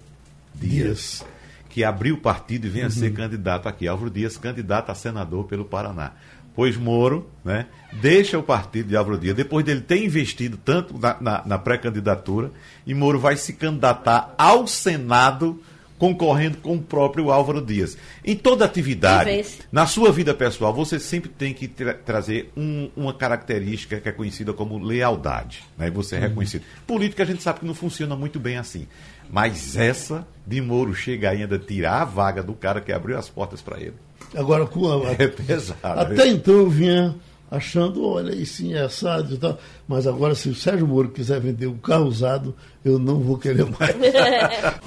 [0.53, 1.21] Dias.
[1.21, 2.91] Dias que abriu o partido e venha uhum.
[2.91, 3.87] ser candidato aqui.
[3.87, 6.11] Álvaro Dias, candidato a senador pelo Paraná
[6.55, 11.17] pois Moro né, deixa o partido de Álvaro Dias, depois dele ter investido tanto na,
[11.19, 12.51] na, na pré-candidatura,
[12.85, 15.61] e Moro vai se candidatar ao Senado
[16.01, 17.95] concorrendo com o próprio Álvaro Dias.
[18.25, 23.13] Em toda atividade, na sua vida pessoal, você sempre tem que tra trazer um, uma
[23.13, 25.63] característica que é conhecida como lealdade.
[25.77, 25.91] Né?
[25.91, 26.27] Você é uhum.
[26.29, 26.63] reconhecido.
[26.87, 28.87] Política a gente sabe que não funciona muito bem assim.
[29.29, 33.29] Mas essa de Moro chega ainda a tirar a vaga do cara que abriu as
[33.29, 33.93] portas para ele.
[34.35, 35.77] Agora, com a, é pesado.
[35.83, 37.15] Até então eu vinha
[37.49, 39.59] achando, olha, aí sim, é assado e tal.
[39.87, 43.65] Mas agora, se o Sérgio Moro quiser vender um carro usado, eu não vou querer
[43.65, 43.93] mais.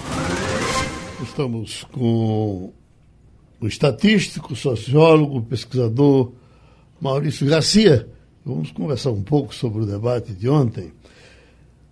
[1.22, 2.72] Estamos com
[3.60, 6.32] o estatístico, sociólogo, pesquisador
[7.00, 8.08] Maurício Garcia.
[8.44, 10.92] Vamos conversar um pouco sobre o debate de ontem.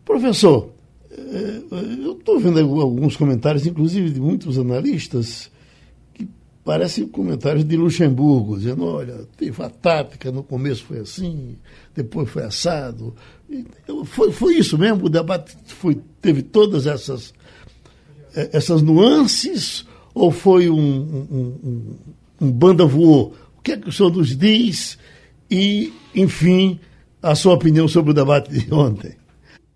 [0.05, 0.71] Professor,
[1.11, 1.63] eh,
[2.03, 5.51] eu estou vendo alguns comentários, inclusive de muitos analistas,
[6.65, 11.57] parecem comentários de Luxemburgo, dizendo, olha, teve a tática, no começo foi assim,
[11.95, 13.15] depois foi assado.
[14.07, 17.35] Foi, foi isso mesmo, o debate foi, teve todas essas,
[18.35, 21.99] eh, essas nuances, ou foi um, um, um,
[22.41, 23.35] um banda voou?
[23.59, 24.99] O que é que o senhor nos diz?
[25.51, 26.79] E, enfim,
[27.23, 29.17] a sua opinião sobre o debate de ontem.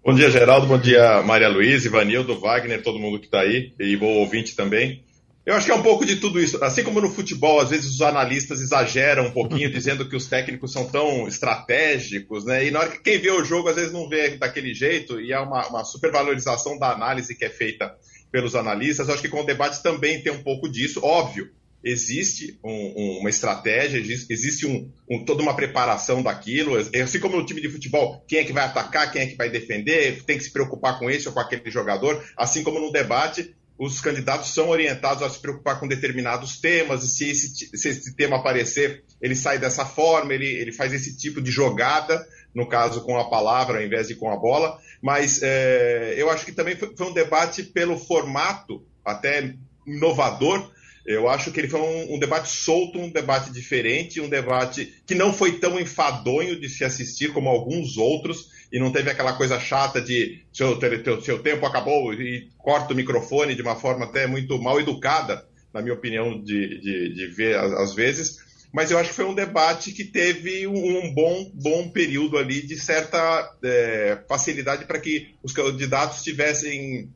[0.05, 0.69] Bom dia, Geraldo.
[0.69, 5.03] Bom dia, Maria Luísa, Ivanildo, Wagner, todo mundo que está aí, e o ouvinte também.
[5.47, 6.63] Eu acho que é um pouco de tudo isso.
[6.65, 10.73] Assim como no futebol, às vezes os analistas exageram um pouquinho, dizendo que os técnicos
[10.73, 12.67] são tão estratégicos, né?
[12.67, 15.33] E na hora que quem vê o jogo, às vezes não vê daquele jeito, e
[15.33, 17.95] é uma, uma supervalorização da análise que é feita
[18.33, 19.07] pelos analistas.
[19.07, 21.49] Eu acho que com o debate também tem um pouco disso, óbvio.
[21.85, 24.91] Existe um, um, uma estratégia, existe um,
[25.25, 26.77] toda uma preparação daquilo.
[26.77, 29.49] Assim como no time de futebol, quem é que vai atacar, quem é que vai
[29.49, 32.21] defender, tem que se preocupar com esse ou com aquele jogador.
[32.37, 37.09] Assim como no debate, os candidatos são orientados a se preocupar com determinados temas, e
[37.09, 41.43] se esse, se esse tema aparecer, ele sai dessa forma, ele, ele faz esse tipo
[41.43, 44.79] de jogada, no caso com a palavra ao invés de com a bola.
[45.03, 49.55] Mas é, eu acho que também foi, foi, um debate pelo formato, até
[49.87, 50.71] inovador.
[51.07, 55.15] Eu acho que ele foi um, um debate solto, um debate diferente, um debate que
[55.15, 59.61] não foi tão enfadonho de se assistir como alguns outros e não teve aquela coisa
[59.61, 60.79] chata de seu,
[61.23, 65.81] seu tempo acabou e corta o microfone de uma forma até muito mal educada, na
[65.81, 68.45] minha opinião, de, de, de ver às vezes.
[68.73, 72.77] Mas eu acho que foi um debate que teve um, bom, bom período ali de
[72.77, 77.09] certa é, facilidade para que os candidatos tivessem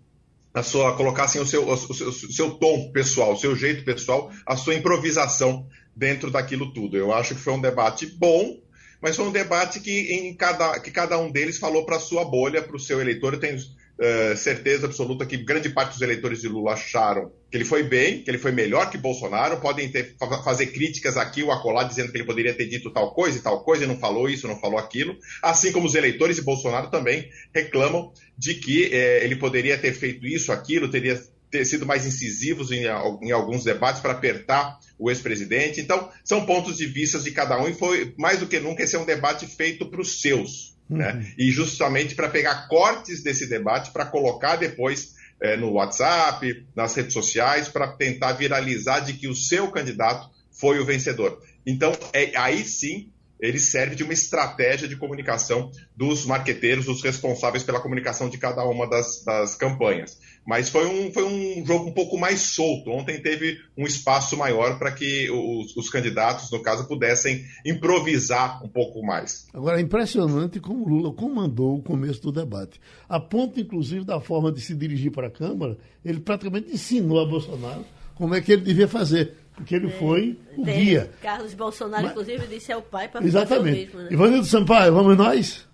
[0.53, 4.31] a sua colocassem o seu, o seu, o seu tom pessoal, o seu jeito pessoal,
[4.45, 6.97] a sua improvisação dentro daquilo tudo.
[6.97, 8.59] Eu acho que foi um debate bom,
[9.01, 12.25] mas foi um debate que, em cada, que cada um deles falou para a sua
[12.25, 13.35] bolha, para o seu eleitor.
[13.35, 17.65] Eu tenho uh, certeza absoluta que grande parte dos eleitores de Lula acharam que ele
[17.65, 19.61] foi bem, que ele foi melhor que Bolsonaro.
[19.61, 23.39] Podem ter, fazer críticas aqui ou acolá, dizendo que ele poderia ter dito tal coisa
[23.39, 25.17] e tal coisa, e não falou isso, não falou aquilo.
[25.43, 30.27] Assim como os eleitores de Bolsonaro também reclamam de que eh, ele poderia ter feito
[30.27, 32.85] isso, aquilo, teria ter sido mais incisivos em,
[33.23, 35.81] em alguns debates para apertar o ex-presidente.
[35.81, 38.95] Então, são pontos de vista de cada um e foi, mais do que nunca, esse
[38.95, 40.77] é um debate feito para os seus.
[40.89, 41.13] Né?
[41.13, 41.19] Uhum.
[41.19, 41.33] Né?
[41.37, 47.13] E justamente para pegar cortes desse debate para colocar depois é, no WhatsApp, nas redes
[47.13, 51.41] sociais, para tentar viralizar de que o seu candidato foi o vencedor.
[51.67, 57.63] Então, é, aí sim ele serve de uma estratégia de comunicação dos marqueteiros, dos responsáveis
[57.63, 60.19] pela comunicação de cada uma das, das campanhas.
[60.47, 62.91] Mas foi um, foi um jogo um pouco mais solto.
[62.91, 68.69] Ontem teve um espaço maior para que os, os, candidatos, no caso, pudessem improvisar um
[68.69, 69.47] pouco mais.
[69.53, 72.81] Agora, é impressionante como Lula comandou o começo do debate.
[73.09, 77.27] A ponto, inclusive, da forma de se dirigir para a Câmara, ele praticamente ensinou a
[77.27, 80.85] Bolsonaro como é que ele devia fazer porque ele é, foi o tem.
[80.85, 81.11] guia.
[81.21, 83.79] Carlos Bolsonaro, Mas, inclusive, disse ao pai para Exatamente.
[83.79, 84.09] Mesmo, né?
[84.11, 85.67] Ivanildo Sampaio, vamos nós?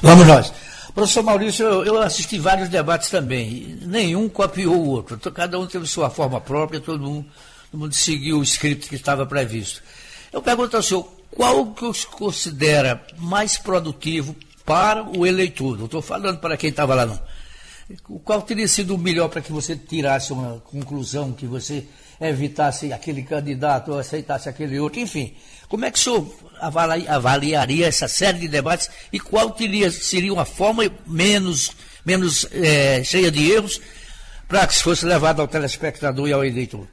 [0.00, 0.52] Vamos nós.
[0.94, 3.78] Professor Maurício, eu, eu, assisti vários debates também.
[3.82, 5.18] Nenhum copiou o outro.
[5.32, 7.26] Cada um teve sua forma própria, todo mundo,
[7.70, 9.82] todo mundo seguiu o script que estava previsto.
[10.32, 14.34] Eu pergunto ao senhor, qual que os considera mais produtivo
[14.64, 15.76] para o eleitor?
[15.76, 17.20] Não estou falando para quem estava lá, não.
[18.24, 21.86] Qual teria sido o melhor para que você tirasse uma conclusão, que você
[22.20, 25.34] evitasse aquele candidato ou aceitasse aquele outro, enfim.
[25.68, 26.26] Como é que o senhor
[27.06, 31.72] avaliaria essa série de debates e qual teria, seria uma forma menos,
[32.04, 33.80] menos é, cheia de erros
[34.46, 36.86] para que fosse levado ao telespectador e ao eleitor?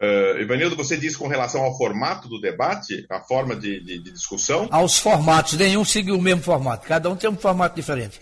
[0.00, 4.10] Uh, Ivanildo, você diz com relação ao formato do debate, a forma de, de, de,
[4.10, 4.66] discussão?
[4.70, 8.18] Aos formatos, nenhum seguiu o mesmo formato, cada um tem um formato diferente.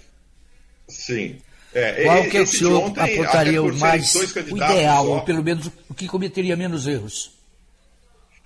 [0.88, 1.38] Sim.
[1.79, 5.12] É, Qual que é o senhor ontem, apontaria o mais o ideal, só...
[5.12, 7.38] ou pelo menos o que cometeria menos erros?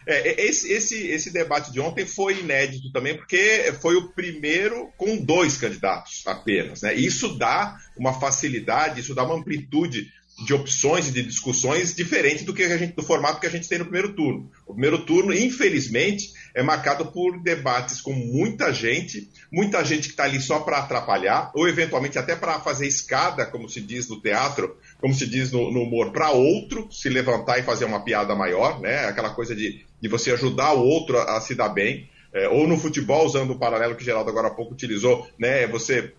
[0.07, 5.17] É, esse, esse, esse debate de ontem foi inédito também, porque foi o primeiro com
[5.17, 6.83] dois candidatos apenas.
[6.83, 6.95] Né?
[6.95, 10.09] Isso dá uma facilidade, isso dá uma amplitude
[10.45, 13.69] de opções e de discussões diferente do que a gente, do formato que a gente
[13.69, 14.51] tem no primeiro turno.
[14.67, 20.25] O primeiro turno, infelizmente, é marcado por debates com muita gente, muita gente que está
[20.25, 24.77] ali só para atrapalhar, ou eventualmente até para fazer escada, como se diz no teatro,
[25.01, 28.81] como se diz no, no humor, para outro se levantar e fazer uma piada maior,
[28.81, 29.07] né?
[29.07, 32.11] Aquela coisa de, de você ajudar o outro a, a se dar bem.
[32.35, 35.67] É, ou no futebol, usando o paralelo que Geraldo agora há pouco utilizou, né?
[35.67, 36.15] Você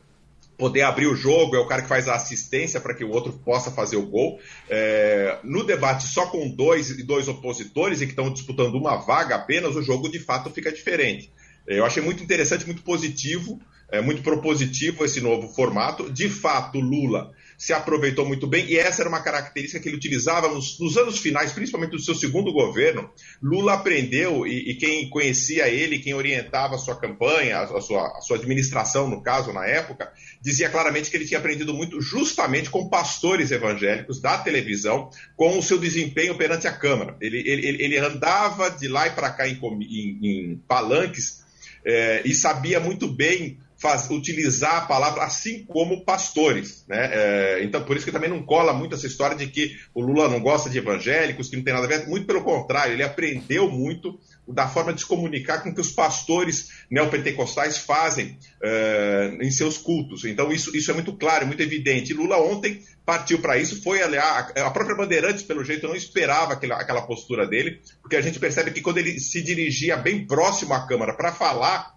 [0.57, 3.33] poder abrir o jogo, é o cara que faz a assistência para que o outro
[3.33, 4.39] possa fazer o gol.
[4.69, 9.35] É, no debate só com dois e dois opositores e que estão disputando uma vaga
[9.35, 11.31] apenas, o jogo de fato fica diferente.
[11.65, 13.59] Eu achei muito interessante, muito positivo,
[13.91, 16.11] é, muito propositivo esse novo formato.
[16.11, 17.31] De fato, Lula
[17.63, 21.19] se aproveitou muito bem, e essa era uma característica que ele utilizava nos, nos anos
[21.19, 23.09] finais, principalmente do seu segundo governo.
[23.41, 28.19] Lula aprendeu, e, e, quem conhecia ele, quem orientava a sua campanha, a sua, a
[28.19, 32.89] sua administração, no caso, na época, dizia claramente que ele tinha aprendido muito justamente com
[32.89, 37.15] pastores evangélicos da televisão, com o seu desempenho perante a Câmara.
[37.21, 41.41] Ele, ele, ele andava de lá e para cá em, em, em palanques
[41.85, 46.85] é, e sabia muito bem faz, utilizar a palavra assim como pastores.
[46.87, 47.09] Né?
[47.11, 50.29] É, então, por isso que também não cola muito essa história de que o Lula
[50.29, 52.07] não gosta de evangélicos, que não tem nada a ver.
[52.07, 54.17] Muito pelo contrário, ele aprendeu muito
[54.47, 60.23] da forma de se comunicar com que os pastores neopentecostais fazem é, em seus cultos.
[60.23, 62.11] Então, isso, isso é muito claro, muito evidente.
[62.11, 66.53] E Lula ontem partiu para isso, foi aliás, a própria Bandeirantes, pelo jeito, não esperava
[66.53, 70.73] aquela, aquela postura dele, porque a gente percebe que quando ele se dirigia bem próximo
[70.73, 71.92] à Câmara para falar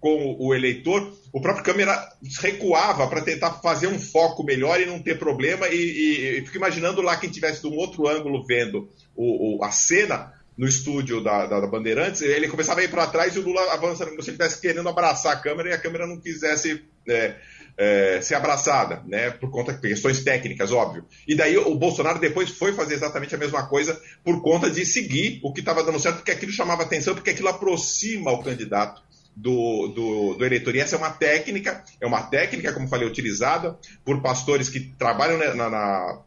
[0.00, 2.08] com o eleitor, o próprio câmera
[2.40, 5.68] recuava para tentar fazer um foco melhor e não ter problema.
[5.68, 9.64] E, e, e fico imaginando lá quem tivesse de um outro ângulo vendo o, o,
[9.64, 13.38] a cena no estúdio da, da, da, Bandeirantes, ele começava a ir para trás e
[13.38, 16.18] o Lula avançando como se ele estivesse querendo abraçar a câmera e a câmera não
[16.18, 17.34] quisesse é,
[17.76, 21.04] é, ser abraçada, né, por conta de questões técnicas, óbvio.
[21.28, 25.40] E daí o Bolsonaro depois foi fazer exatamente a mesma coisa por conta de seguir
[25.42, 29.02] o que estava dando certo, porque aquilo chamava atenção, porque aquilo aproxima o candidato
[29.36, 30.74] do, do, do eleitor.
[30.74, 35.36] E essa é uma técnica, é uma técnica, como falei, utilizada por pastores que trabalham
[35.36, 36.22] na, na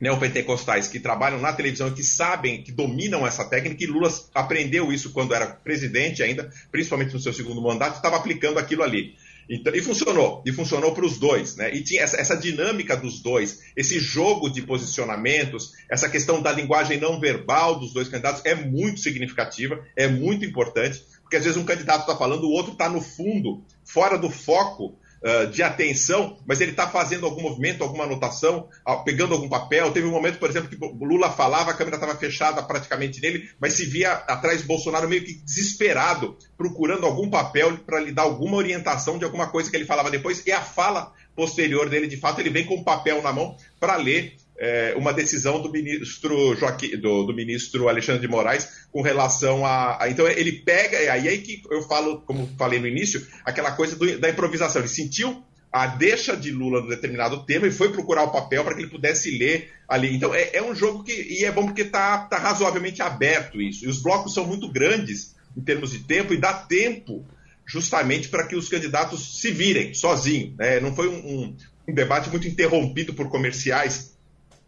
[0.00, 4.92] neopentecostais que trabalham na televisão e que sabem, que dominam essa técnica, e Lula aprendeu
[4.92, 9.14] isso quando era presidente ainda, principalmente no seu segundo mandato, estava aplicando aquilo ali.
[9.48, 11.74] Então, e funcionou, e funcionou para os dois, né?
[11.74, 16.98] E tinha essa, essa, dinâmica dos dois, esse jogo de posicionamentos, essa questão da linguagem
[16.98, 21.02] não verbal dos dois candidatos é muito significativa, é muito importante.
[21.34, 24.96] Porque às vezes um candidato está falando, o outro está no fundo, fora do foco
[25.20, 28.68] uh, de atenção, mas ele está fazendo algum movimento, alguma anotação,
[29.04, 29.90] pegando algum papel.
[29.90, 33.50] Teve um momento, por exemplo, que o Lula falava, a câmera estava fechada praticamente nele,
[33.58, 38.56] mas se via atrás Bolsonaro meio que desesperado, procurando algum papel para lhe dar alguma
[38.56, 40.40] orientação de alguma coisa que ele falava depois.
[40.46, 43.96] E a fala posterior dele, de fato, ele vem com um papel na mão para
[43.96, 49.66] ler é, uma decisão do ministro Joaquim, do, do, ministro Alexandre de Moraes com relação
[49.66, 53.72] a, a, então ele pega aí é que eu falo como falei no início aquela
[53.72, 54.80] coisa do, da improvisação.
[54.80, 58.74] Ele sentiu a deixa de Lula no determinado tema e foi procurar o papel para
[58.74, 60.14] que ele pudesse ler ali.
[60.14, 63.84] Então é, é um jogo que e é bom porque está tá razoavelmente aberto isso.
[63.84, 67.26] E os blocos são muito grandes em termos de tempo e dá tempo
[67.66, 70.80] justamente para que os candidatos se virem sozinhos né?
[70.80, 71.56] não foi um, um,
[71.88, 74.13] um debate muito interrompido por comerciais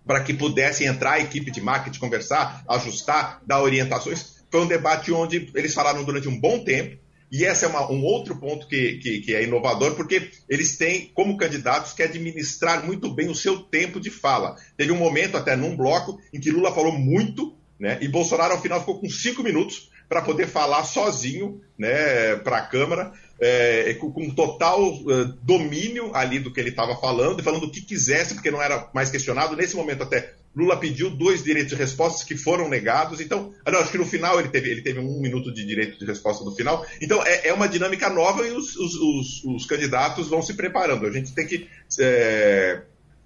[0.07, 4.37] para que pudesse entrar a equipe de marketing, conversar, ajustar, dar orientações.
[4.51, 6.97] Foi um debate onde eles falaram durante um bom tempo,
[7.31, 11.11] e esse é uma, um outro ponto que, que, que, é inovador, porque eles têm,
[11.12, 14.55] como candidatos, que administrar muito bem o seu tempo de fala.
[14.77, 18.62] Teve um momento, até num bloco, em que Lula falou muito, né, e Bolsonaro, ao
[18.62, 24.11] final, ficou com cinco minutos para poder falar sozinho né, para a Câmara é, com,
[24.11, 28.51] com, total uh, domínio ali do que ele estava falando, falando o que quisesse, porque
[28.51, 29.57] não era mais questionado.
[29.57, 33.21] Nesse momento, até Lula pediu dois direitos de resposta que foram negados.
[33.21, 36.07] Então, não, acho que no final ele teve, ele teve um minuto de direito de
[36.07, 36.85] resposta no final.
[37.01, 41.07] Então, é, é uma dinâmica nova e os, os, os, os, candidatos vão se preparando.
[41.07, 41.69] A gente tem que
[42.01, 42.81] é,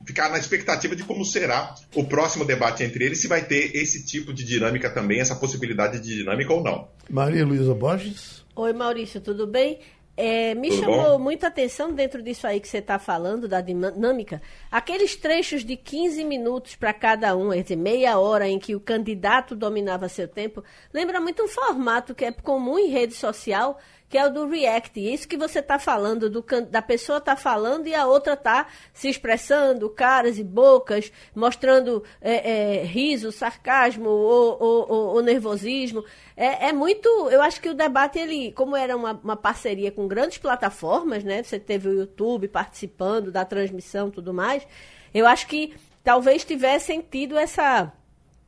[0.04, 4.04] ficar na expectativa de como será o próximo debate entre eles, se vai ter esse
[4.04, 6.88] tipo de dinâmica também, essa possibilidade de dinâmica ou não.
[7.08, 8.44] Maria Luísa Borges.
[8.54, 9.78] Oi, Maurício, tudo bem?
[10.16, 11.18] É, me Tudo chamou bom?
[11.18, 16.24] muita atenção dentro disso aí que você está falando, da dinâmica, aqueles trechos de 15
[16.24, 21.22] minutos para cada um, dizer, meia hora em que o candidato dominava seu tempo, lembra
[21.22, 23.78] muito um formato que é comum em rede social,
[24.10, 25.00] que é o do React.
[25.00, 29.08] Isso que você está falando, do, da pessoa está falando e a outra está se
[29.08, 36.04] expressando, caras e bocas, mostrando é, é, riso, sarcasmo ou, ou, ou, ou nervosismo.
[36.36, 37.08] É, é, muito.
[37.30, 41.44] Eu acho que o debate, ele, como era uma, uma, parceria com grandes plataformas, né?
[41.44, 44.66] Você teve o YouTube participando da transmissão tudo mais.
[45.14, 47.92] Eu acho que talvez tivessem tido essa,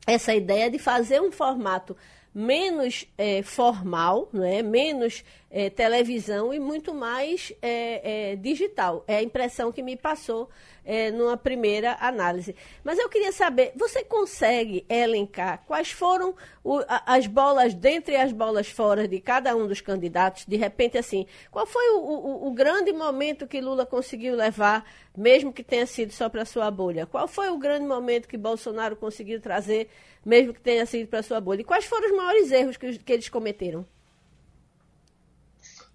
[0.08, 1.96] essa ideia de fazer um formato
[2.34, 9.04] menos é, formal, é menos é, televisão e muito mais é, é, digital.
[9.06, 10.48] É a impressão que me passou
[10.82, 12.56] é, numa primeira análise.
[12.82, 16.34] Mas eu queria saber, você consegue elencar quais foram
[16.64, 20.46] o, as bolas dentre as bolas fora de cada um dos candidatos?
[20.46, 25.52] De repente, assim, qual foi o, o, o grande momento que Lula conseguiu levar, mesmo
[25.52, 27.04] que tenha sido só para sua bolha?
[27.04, 29.90] Qual foi o grande momento que Bolsonaro conseguiu trazer,
[30.24, 31.60] mesmo que tenha sido para sua bolha?
[31.60, 33.86] E quais foram os maiores erros que, que eles cometeram?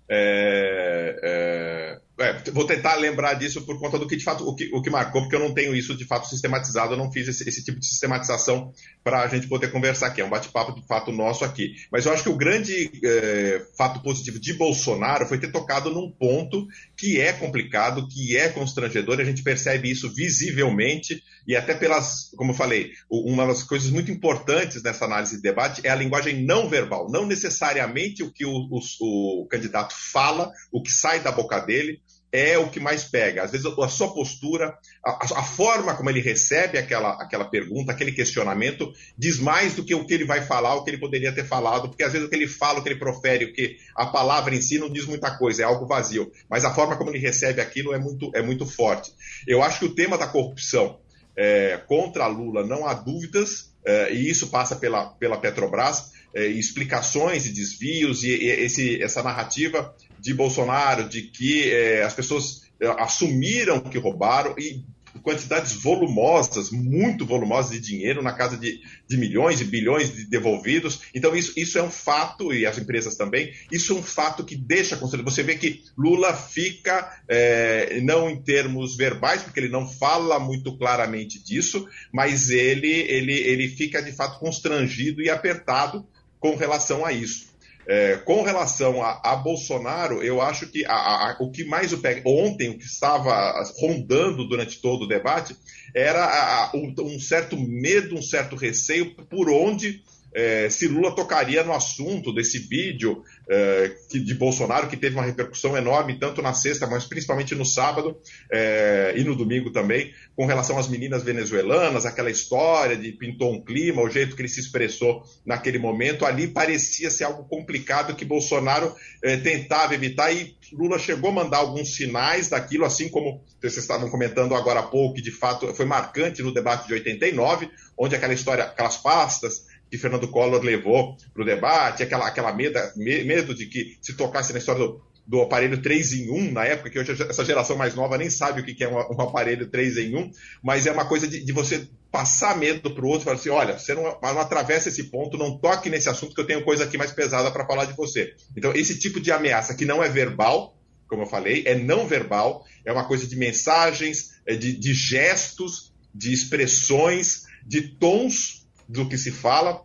[0.10, 4.82] É, é, vou tentar lembrar disso por conta do que de fato o que, o
[4.82, 7.64] que marcou, porque eu não tenho isso de fato sistematizado, eu não fiz esse, esse
[7.64, 10.22] tipo de sistematização para a gente poder conversar aqui.
[10.22, 11.76] É um bate-papo de fato nosso aqui.
[11.92, 16.12] Mas eu acho que o grande é, fato positivo de Bolsonaro foi ter tocado num
[16.12, 21.74] ponto que é complicado, que é constrangedor, e a gente percebe isso visivelmente e até
[21.74, 25.96] pelas, como eu falei, uma das coisas muito importantes nessa análise de debate é a
[25.96, 31.22] linguagem não verbal, não necessariamente o que o, o, o candidato fala, o que sai
[31.22, 32.02] da boca dele,
[32.32, 33.44] é o que mais pega.
[33.44, 38.12] Às vezes a sua postura, a, a, forma como ele recebe aquela, aquela pergunta, aquele
[38.12, 41.46] questionamento, diz mais do que o que ele vai falar, o que ele poderia ter
[41.46, 44.06] falado, porque às vezes o que ele fala, o que ele profere, o que a
[44.06, 46.32] palavra em si não diz muita coisa, é algo vazio.
[46.50, 49.14] Mas a forma como ele recebe aquilo é muito, é muito forte.
[49.48, 51.00] Eu acho que o tema da corrupção
[51.36, 57.46] é, contra Lula não há dúvidas, é, e isso passa pela, pela Petrobras, é, explicações
[57.46, 63.80] e desvios, e, esse, essa narrativa de Bolsonaro de que é, as pessoas é, assumiram
[63.80, 64.84] que roubaram e
[65.18, 71.02] quantidades volumosas, muito volumosas de dinheiro, na casa de, de milhões e bilhões de devolvidos.
[71.14, 74.56] Então, isso, isso é um fato, e as empresas também, isso é um fato que
[74.56, 75.30] deixa constrangido.
[75.30, 80.78] Você vê que Lula fica, é, não em termos verbais, porque ele não fala muito
[80.78, 86.06] claramente disso, mas ele, ele, ele fica de fato constrangido e apertado
[86.40, 87.48] com relação a isso.
[87.90, 92.00] É, com relação a, a, Bolsonaro, eu acho que a, a, o que mais o
[92.00, 92.22] pega.
[92.26, 95.56] Ontem, o que estava rondando durante todo o debate
[95.96, 101.74] era um, um certo medo, um certo receio por onde é, se Lula tocaria no
[101.74, 106.86] assunto desse vídeo é, que, de Bolsonaro, que teve uma repercussão enorme, tanto na sexta,
[106.86, 108.18] mas principalmente no sábado
[108.52, 113.64] é, e no domingo também, com relação às meninas venezuelanas, aquela história de pintou um
[113.64, 118.26] clima, o jeito que ele se expressou naquele momento, ali parecia ser algo complicado que
[118.26, 123.78] Bolsonaro é, tentava evitar e Lula chegou a mandar alguns sinais daquilo, assim como vocês
[123.78, 128.16] estavam comentando agora há pouco, que de fato foi marcante no debate de 89, onde
[128.16, 133.54] aquela história, aquelas pastas que Fernando Collor levou para o debate, aquela, aquela meda, medo
[133.54, 136.98] de que se tocasse na história do, do aparelho 3 em 1, na época, que
[136.98, 140.16] hoje essa geração mais nova nem sabe o que é um, um aparelho 3 em
[140.16, 140.32] 1,
[140.64, 143.50] mas é uma coisa de, de você passar medo para o outro e falar assim:
[143.50, 146.86] olha, você não, não atravessa esse ponto, não toque nesse assunto, que eu tenho coisa
[146.86, 148.34] aqui mais pesada para falar de você.
[148.56, 150.78] Então, esse tipo de ameaça que não é verbal,
[151.10, 155.94] como eu falei, é não verbal, é uma coisa de mensagens, é de, de gestos,
[156.16, 158.57] de expressões, de tons
[158.88, 159.84] do que se fala,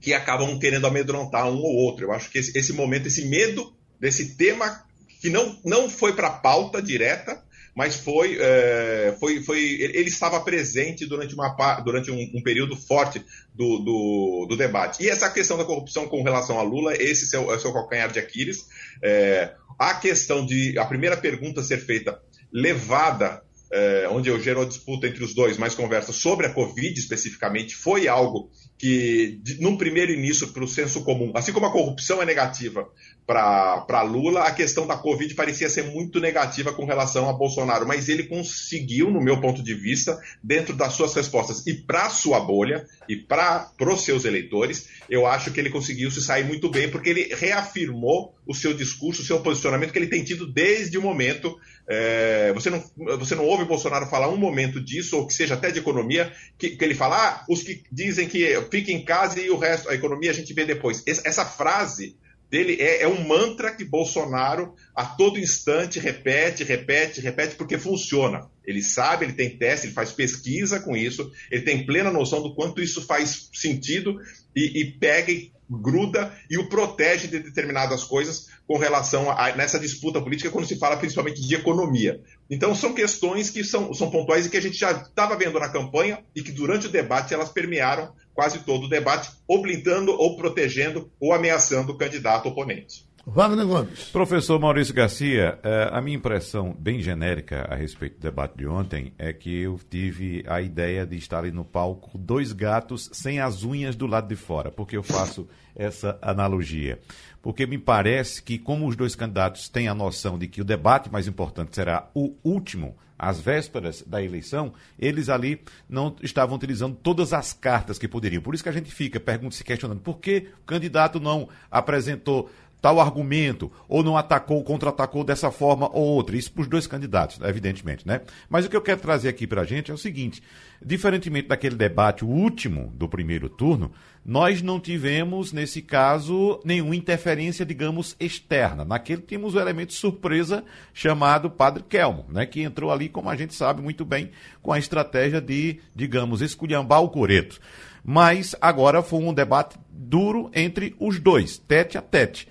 [0.00, 2.06] que acabam querendo amedrontar um ou outro.
[2.06, 4.84] Eu acho que esse, esse momento, esse medo desse tema
[5.20, 7.40] que não, não foi para a pauta direta,
[7.74, 13.24] mas foi, é, foi, foi ele estava presente durante, uma, durante um, um período forte
[13.54, 15.02] do, do, do, debate.
[15.02, 17.72] E essa questão da corrupção com relação a Lula, esse é o seu, é seu
[17.72, 18.66] calcanhar de Aquiles.
[19.02, 22.20] É, a questão de a primeira pergunta ser feita
[22.52, 28.06] levada é, onde gerou disputa entre os dois, mais conversa sobre a Covid especificamente, foi
[28.06, 28.50] algo
[28.82, 32.90] que, de, num primeiro início, para o senso comum, assim como a corrupção é negativa
[33.24, 38.08] para Lula, a questão da Covid parecia ser muito negativa com relação a Bolsonaro, mas
[38.08, 42.84] ele conseguiu, no meu ponto de vista, dentro das suas respostas e para sua bolha
[43.08, 47.10] e para os seus eleitores, eu acho que ele conseguiu se sair muito bem, porque
[47.10, 51.56] ele reafirmou o seu discurso, o seu posicionamento que ele tem tido desde o momento.
[51.88, 52.82] É, você, não,
[53.18, 56.70] você não ouve Bolsonaro falar um momento disso, ou que seja até de economia, que,
[56.70, 59.94] que ele fala, ah, os que dizem que fica em casa e o resto, a
[59.94, 61.02] economia a gente vê depois.
[61.06, 62.16] Essa, frase
[62.50, 68.50] dele é, é, um mantra que Bolsonaro a todo instante repete, repete, repete, porque funciona.
[68.64, 72.54] Ele sabe, ele tem teste, ele faz pesquisa com isso, ele tem plena noção do
[72.54, 74.18] quanto isso faz sentido
[74.56, 79.78] e, e pega e gruda e o protege de determinadas coisas com relação a, nessa
[79.78, 82.20] disputa política, quando se fala principalmente de economia.
[82.50, 85.68] Então, são questões que são, são pontuais e que a gente já estava vendo na
[85.68, 90.36] campanha e que durante o debate elas permearam quase todo o debate, ou blindando, ou
[90.36, 93.10] protegendo, ou ameaçando o candidato oponente.
[93.24, 94.08] Wagner Gomes.
[94.10, 99.12] Professor Maurício Garcia, eh, a minha impressão bem genérica a respeito do debate de ontem
[99.16, 103.62] é que eu tive a ideia de estar ali no palco dois gatos sem as
[103.62, 106.98] unhas do lado de fora, porque eu faço essa analogia.
[107.42, 111.10] Porque me parece que, como os dois candidatos têm a noção de que o debate
[111.10, 117.32] mais importante será o último, às vésperas da eleição, eles ali não estavam utilizando todas
[117.32, 118.42] as cartas que poderiam.
[118.42, 122.50] Por isso que a gente fica pergunta, se questionando por que o candidato não apresentou
[122.82, 126.36] tal argumento, ou não atacou, contra-atacou dessa forma ou outra.
[126.36, 128.22] Isso para os dois candidatos, evidentemente, né?
[128.50, 130.42] Mas o que eu quero trazer aqui para a gente é o seguinte:
[130.84, 133.92] diferentemente daquele debate, último do primeiro turno,
[134.26, 138.84] nós não tivemos, nesse caso, nenhuma interferência, digamos, externa.
[138.84, 142.44] Naquele tínhamos o elemento surpresa chamado Padre Kelmo, né?
[142.46, 147.00] Que entrou ali, como a gente sabe muito bem, com a estratégia de, digamos, esculhambar
[147.00, 147.60] o coreto.
[148.04, 152.48] Mas agora foi um debate duro entre os dois, tete a tete.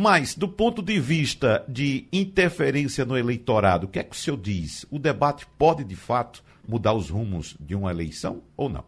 [0.00, 4.36] Mas, do ponto de vista de interferência no eleitorado, o que é que o senhor
[4.36, 4.86] diz?
[4.92, 8.84] O debate pode, de fato, mudar os rumos de uma eleição ou não?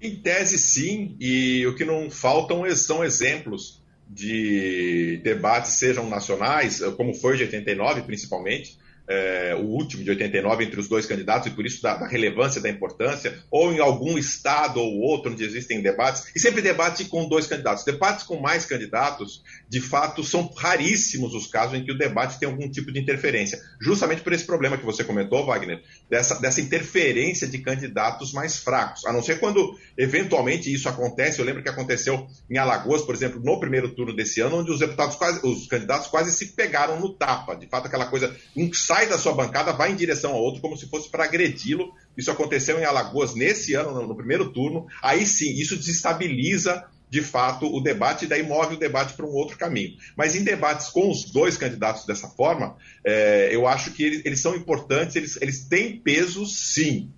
[0.00, 7.12] Em tese, sim, e o que não faltam são exemplos de debates, sejam nacionais, como
[7.12, 11.66] foi de 89, principalmente, é, o último de 89 entre os dois candidatos, e por
[11.66, 16.30] isso da, da, relevância, da importância, ou em algum estado ou outro onde existem debates,
[16.34, 17.84] e sempre debate com dois candidatos.
[17.84, 22.48] Debates com mais candidatos, de fato, são raríssimos os casos em que o debate tem
[22.48, 23.60] algum tipo de interferência.
[23.80, 29.04] Justamente por esse problema que você comentou, Wagner, dessa, dessa interferência de candidatos mais fracos.
[29.04, 31.38] A não ser quando, eventualmente, isso acontece.
[31.38, 34.78] Eu lembro que aconteceu em Alagoas, por exemplo, no primeiro turno desse ano, onde os
[34.78, 37.54] deputados quase, os candidatos quase se pegaram no tapa.
[37.54, 40.76] De fato, aquela coisa, um sai da sua bancada, vai em direção ao outro, como
[40.76, 41.92] se fosse para agredi-lo.
[42.16, 44.86] Isso aconteceu em Alagoas nesse ano, no, primeiro turno.
[45.02, 49.32] Aí sim, isso desestabiliza de fato o debate e daí move o debate para um
[49.32, 49.96] outro caminho.
[50.16, 54.40] Mas em debates com os dois candidatos dessa forma, é, eu acho que eles, eles,
[54.40, 57.10] são importantes, eles, eles têm peso sim.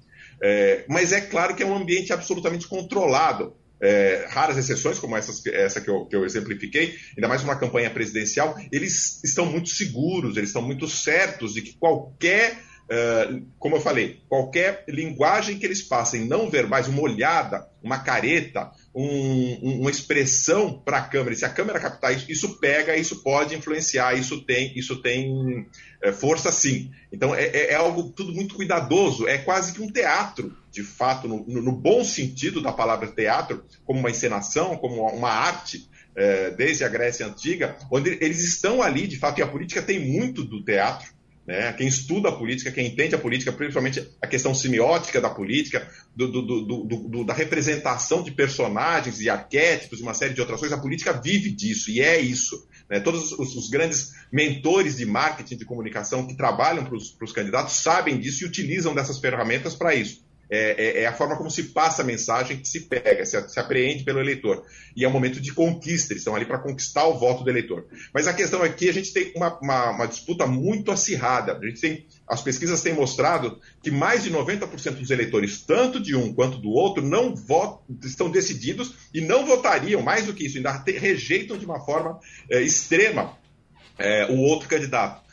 [0.43, 3.55] É, mas é claro que é um ambiente absolutamente controlado.
[3.81, 7.91] É, raras exceções, como essas, essa que eu, que eu exemplifiquei, ainda mais uma campanha
[7.91, 13.81] presidencial, eles estão muito seguros, eles estão muito certos de que qualquer Uh, como eu
[13.81, 19.91] falei, qualquer linguagem que eles passem não verbais, uma olhada, uma careta, um, um, uma
[19.91, 24.41] expressão para a câmera, se a câmera captar isso, isso pega, isso pode influenciar, isso
[24.41, 25.67] tem, isso tem
[26.03, 26.91] é, força sim.
[27.13, 31.29] Então é, é, é, algo tudo muito cuidadoso, é quase que um teatro, de fato,
[31.29, 35.87] no, no bom sentido da palavra teatro, como uma encenação, como uma arte.
[36.19, 40.01] É, desde a Grécia Antiga, onde eles estão ali, de fato, e a política tem
[40.01, 41.11] muito do teatro,
[41.47, 41.73] né?
[41.75, 46.27] Quem estuda a política, quem entende a política, principalmente a questão semiótica da política, do,
[46.29, 50.83] do, do, da representação de personagens e arquétipos e uma série de outras coisas, a
[50.83, 52.67] política vive disso e é isso.
[52.91, 52.99] Né?
[52.99, 58.19] Todos os, os, grandes mentores de marketing, de comunicação que trabalham para os candidatos sabem
[58.19, 60.26] disso e utilizam dessas ferramentas para isso.
[60.49, 63.59] É, é, é, a forma como se passa a mensagem que se pega, se, se
[63.59, 64.65] apreende pelo eleitor.
[64.95, 67.85] E é um momento de conquista, eles estão ali para conquistar o voto do eleitor.
[68.15, 71.57] Mas a questão é que a gente tem uma, uma, uma, disputa muito acirrada.
[71.57, 76.15] A gente tem, as pesquisas têm mostrado que mais de 90% dos eleitores, tanto de
[76.15, 80.59] um quanto do outro, não votam, estão decididos e não votariam, mais do que isso,
[80.59, 82.21] ainda rejeitam de uma forma
[82.51, 83.37] é, extrema
[83.99, 85.26] é, o outro candidato.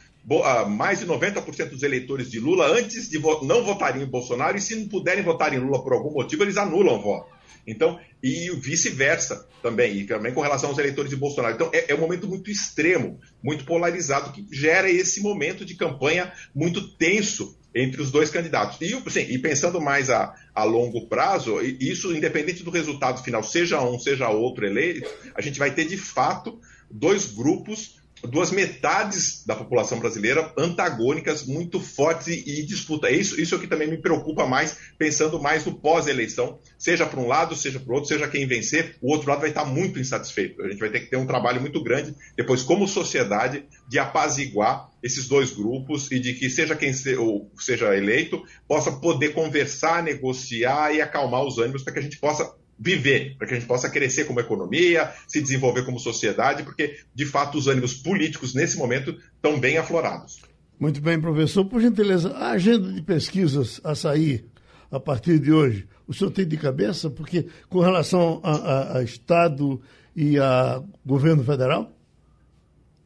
[0.44, 4.58] Ah, mais de 90% dos eleitores de Lula, antes de vo não votariam em Bolsonaro,
[4.58, 7.34] e se não puderem votar em Lula por algum motivo, eles anulam o voto.
[7.66, 11.56] Então, e vice-versa também, e também com relação aos eleitores de Bolsonaro.
[11.56, 16.32] Então, é, é, um momento muito extremo, muito polarizado, que gera esse momento de campanha
[16.54, 18.78] muito tenso entre os dois candidatos.
[18.82, 23.82] E, sim, e pensando mais a, a longo prazo, isso independente do resultado final, seja
[23.82, 26.60] um, seja outro eleito, a gente vai ter de fato
[26.92, 33.08] dois grupos duas metades da população brasileira antagônicas muito fortes e, e disputa.
[33.08, 37.20] É isso, isso é que também me preocupa mais, pensando mais no pós-eleição, seja para
[37.20, 40.00] um lado, seja para o outro, seja quem vencer, o outro lado vai estar muito
[40.00, 40.62] insatisfeito.
[40.64, 44.90] A gente vai ter que ter um trabalho muito grande depois, como sociedade, de apaziguar
[45.04, 47.18] esses dois grupos e de que seja quem se,
[47.60, 52.56] seja eleito possa poder conversar, negociar e acalmar os ânimos para que a gente possa
[52.84, 57.26] viver, para que a gente possa crescer como economia, se desenvolver como sociedade, porque, de
[57.26, 60.42] fato, os ânimos políticos, nesse momento, estão bem aflorados.
[60.78, 61.64] Muito bem, professor.
[61.66, 64.46] Por gentileza, a agenda de pesquisas a sair
[64.92, 67.10] a partir de hoje, o senhor tem de cabeça?
[67.10, 69.82] Porque, com relação a, a, a Estado
[70.16, 71.92] e a governo federal?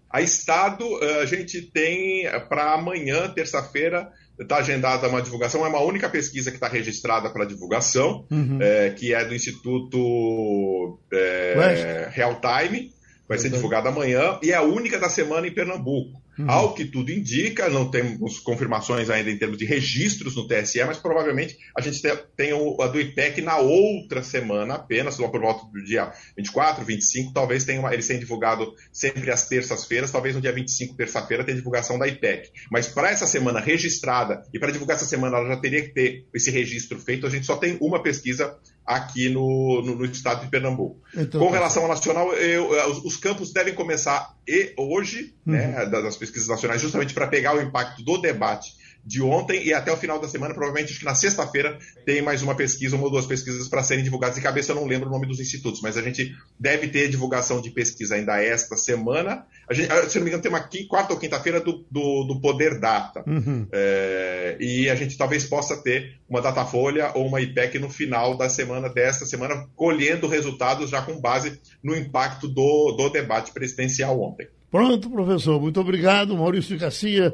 [0.09, 5.69] A Estado, eh, a gente tem eh, para amanhã, terça-feira, está agendada uma divulgação, é
[5.69, 8.59] uma única pesquisa que está registrada para divulgação, uhum.
[8.61, 12.91] é, que é do Instituto é, Real Time,
[13.27, 16.21] vai ser divulgada amanhã, e é a única da semana em Pernambuco.
[16.37, 16.49] Uhum.
[16.49, 20.97] Ao que tudo indica, não temos confirmações ainda em termos de registros no TSE, mas
[20.97, 22.01] provavelmente a gente
[22.35, 27.33] tem a do IPEC na outra semana apenas, lá por volta do dia 24, 25,
[27.33, 31.57] talvez tenha uma, eles tenham divulgado sempre às terças-feiras, talvez no dia 25, terça-feira, tenha
[31.57, 32.51] divulgação da IPEC.
[32.71, 36.25] Mas para essa semana registrada, e para divulgar essa semana ela já teria que ter
[36.33, 38.57] esse registro feito, a gente só tem uma pesquisa
[38.87, 41.01] aqui no, no, no estado de Pernambuco.
[41.13, 45.53] Então, Com tá relação ao nacional, eu, os, os, campos devem começar e, hoje, uhum.
[45.53, 48.76] né, das pesquisas nacionais, justamente para pegar o impacto do debate
[49.07, 52.41] de ontem e até o final da semana, provavelmente acho que na sexta-feira tem mais
[52.41, 54.35] uma pesquisa, uma ou duas pesquisas para serem divulgadas.
[54.35, 57.61] De cabeça eu não lembro o nome dos institutos, mas a gente deve ter divulgação
[57.61, 59.45] de pesquisa ainda esta semana.
[59.69, 62.41] A gente, ah, se não me engano, tem uma quarta ou quinta-feira do, do, do,
[62.41, 63.23] Poder Data.
[63.25, 63.65] Uhum.
[63.71, 68.49] É, e a gente talvez possa ter uma Datafolha ou uma IPEC no final da
[68.49, 74.47] semana desta semana, colhendo resultados já com base no impacto do, do debate presidencial ontem.
[74.69, 75.61] Pronto, professor.
[75.61, 77.33] Muito obrigado, Maurício Garcia.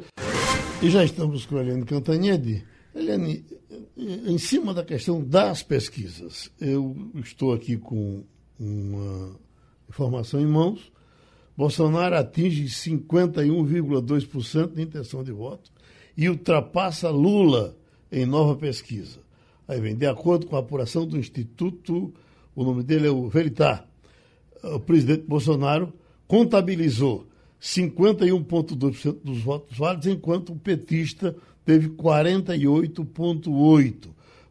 [0.83, 2.65] E já estamos com a Eliane Cantanhede.
[2.93, 3.45] Eliane,
[3.95, 8.25] em cima da questão das pesquisas, eu estou aqui com
[8.59, 9.39] uma
[9.87, 10.91] informação em mãos.
[11.55, 15.71] Bolsonaro atinge 51,2% de intenção de voto
[16.17, 17.77] e ultrapassa Lula
[18.11, 19.21] em nova pesquisa.
[19.65, 22.13] Aí vem, de acordo com a apuração do Instituto,
[22.53, 23.87] o nome dele é o Veritar,
[24.61, 25.93] o presidente Bolsonaro
[26.27, 27.25] contabilizou
[27.63, 31.33] 51,2% dos votos válidos, enquanto o petista
[31.63, 34.09] teve 48,8%.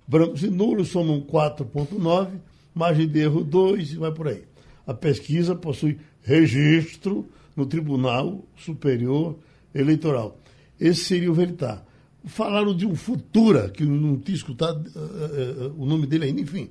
[0.08, 2.30] Brancos e nulos somam 4,9%,
[2.74, 4.44] margem de erro 2% e vai por aí.
[4.86, 9.36] A pesquisa possui registro no Tribunal Superior
[9.74, 10.38] Eleitoral.
[10.80, 11.86] Esse seria o Veritar.
[12.24, 16.70] Falaram de um Futura, que não tinha escutado uh, uh, o nome dele ainda, enfim.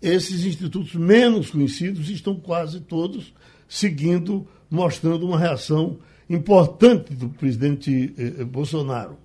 [0.00, 3.34] Esses institutos menos conhecidos estão quase todos
[3.68, 5.98] seguindo mostrando uma reação
[6.28, 9.16] importante do presidente eh, eh, Bolsonaro.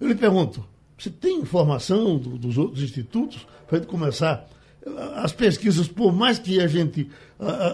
[0.00, 0.64] Eu lhe pergunto,
[0.96, 4.46] você tem informação do, dos outros institutos para começar
[5.16, 7.10] as pesquisas, por mais que a gente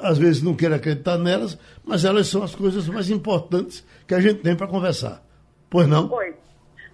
[0.03, 4.21] às vezes não queira acreditar nelas, mas elas são as coisas mais importantes que a
[4.21, 5.23] gente tem para conversar.
[5.69, 6.11] Pois não?
[6.13, 6.35] Oi.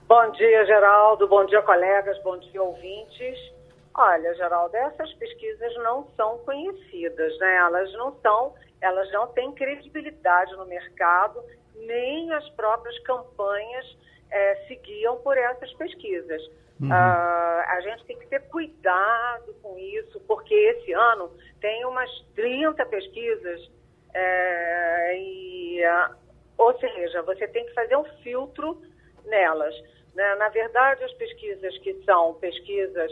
[0.08, 1.26] Bom dia, Geraldo.
[1.28, 2.16] Bom dia, colegas.
[2.22, 3.38] Bom dia, ouvintes.
[3.94, 7.56] Olha, Geraldo, essas pesquisas não são conhecidas, né?
[7.56, 11.42] Elas não são elas não têm credibilidade no mercado,
[11.74, 13.96] nem as próprias campanhas
[14.30, 16.42] é, seguiam por essas pesquisas.
[16.80, 16.88] Uhum.
[16.88, 22.84] Uh, a gente tem que ter cuidado com isso, porque esse ano tem umas 30
[22.86, 23.70] pesquisas,
[24.12, 26.14] é, e, uh,
[26.58, 28.82] ou seja, você tem que fazer um filtro
[29.24, 29.74] nelas.
[30.14, 30.34] Né?
[30.36, 33.10] Na verdade, as pesquisas que são pesquisas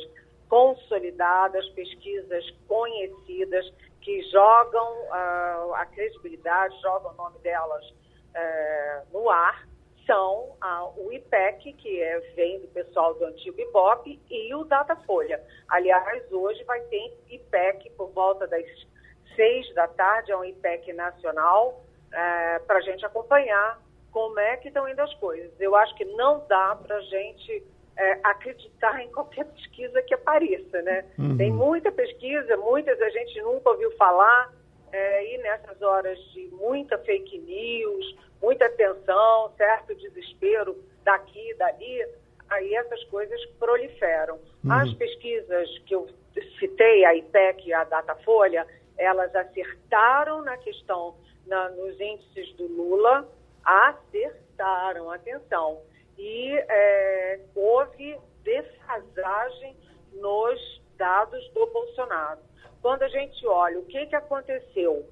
[0.49, 3.73] consolidadas, pesquisas conhecidas,
[4.05, 9.67] que jogam uh, a credibilidade, jogam o nome delas uh, no ar,
[10.07, 15.43] são uh, o IPEC, que é, vem do pessoal do antigo IBOP, e o Datafolha.
[15.69, 18.67] Aliás, hoje vai ter IPEC por volta das
[19.35, 23.81] seis da tarde, é um IPEC nacional, uh, para a gente acompanhar
[24.13, 25.51] como é que estão indo as coisas.
[25.59, 27.67] Eu acho que não dá para a gente
[27.97, 31.05] é, acreditar em qualquer pesquisa que apareça, né?
[31.19, 31.37] Uhum.
[31.37, 34.53] Tem muita pesquisa, muitas a gente nunca ouviu falar,
[34.93, 42.07] é, e nessas horas de muita fake news, muita tensão, certo desespero daqui e dali,
[42.51, 44.39] aí essas coisas proliferam.
[44.65, 44.73] Uhum.
[44.73, 46.09] As pesquisas que eu
[46.59, 48.67] citei, a IPEC e a Datafolha,
[48.99, 51.17] elas acertaram na questão,
[51.47, 53.29] na, nos índices do Lula,
[53.65, 55.81] acertaram, atenção
[56.19, 59.77] e é, houve defasagem
[60.13, 62.41] nos dados do Bolsonaro.
[62.81, 65.07] Quando a gente olha o que, que aconteceu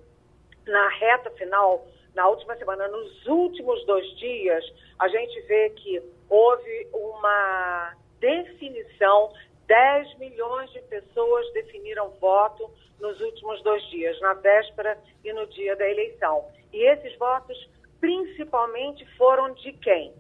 [0.67, 4.65] na reta final, na última semana, nos últimos dois dias,
[4.99, 9.33] a gente vê que houve uma definição
[9.67, 15.75] 10 milhões de pessoas definiram voto nos últimos dois dias, na véspera e no dia
[15.77, 16.47] da eleição.
[16.73, 17.57] E esses votos,
[17.99, 20.13] principalmente, foram de quem?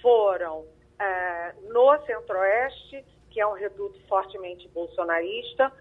[0.00, 0.66] Foram
[0.98, 5.72] é, no Centro-Oeste, que é um reduto fortemente bolsonarista,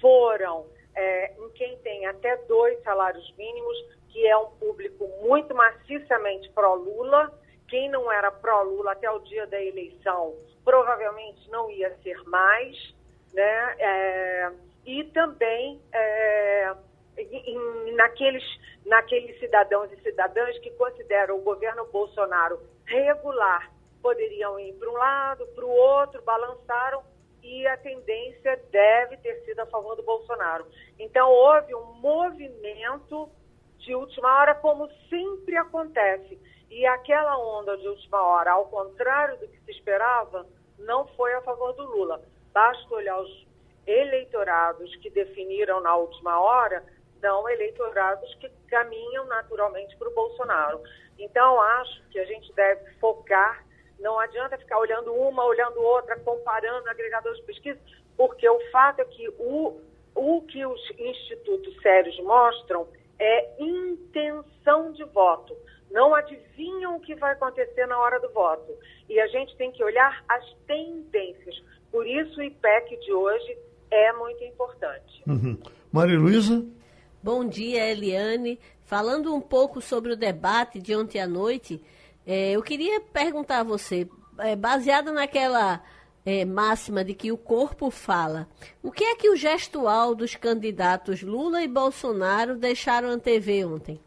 [0.00, 3.76] foram é, em quem tem até dois salários mínimos,
[4.10, 7.32] que é um público muito maciçamente pró-Lula.
[7.68, 12.94] Quem não era pró-Lula até o dia da eleição provavelmente não ia ser mais,
[13.32, 13.76] né?
[13.78, 14.52] É,
[14.86, 16.74] e também é,
[17.16, 18.44] em, naqueles,
[18.84, 23.70] naqueles cidadãos e cidadãs que consideram o governo Bolsonaro regular,
[24.02, 27.02] poderiam ir para um lado, para o outro, balançaram
[27.42, 30.66] e a tendência deve ter sido a favor do Bolsonaro.
[30.98, 33.28] Então houve um movimento
[33.78, 36.38] de última hora, como sempre acontece.
[36.70, 40.46] E aquela onda de última hora, ao contrário do que se esperava,
[40.78, 42.22] não foi a favor do Lula.
[42.52, 43.46] Basta olhar os
[43.86, 46.82] eleitorados que definiram na última hora,
[47.24, 50.82] são eleitorados que caminham naturalmente para o Bolsonaro.
[51.18, 53.64] Então, acho que a gente deve focar,
[53.98, 57.80] não adianta ficar olhando uma, olhando outra, comparando agregadores de pesquisa,
[58.14, 59.80] porque o fato é que o,
[60.14, 62.86] o que os institutos sérios mostram
[63.18, 65.56] é intenção de voto.
[65.90, 68.70] Não adivinham o que vai acontecer na hora do voto.
[69.08, 71.56] E a gente tem que olhar as tendências.
[71.90, 73.56] Por isso o IPEC de hoje
[73.90, 75.22] é muito importante.
[75.26, 75.56] Uhum.
[75.90, 76.62] Maria Luísa?
[77.24, 78.60] Bom dia, Eliane.
[78.84, 81.82] Falando um pouco sobre o debate de ontem à noite,
[82.26, 84.06] é, eu queria perguntar a você,
[84.40, 85.80] é, baseado naquela
[86.26, 88.46] é, máxima de que o corpo fala.
[88.82, 93.98] O que é que o gestual dos candidatos Lula e Bolsonaro deixaram antever ontem?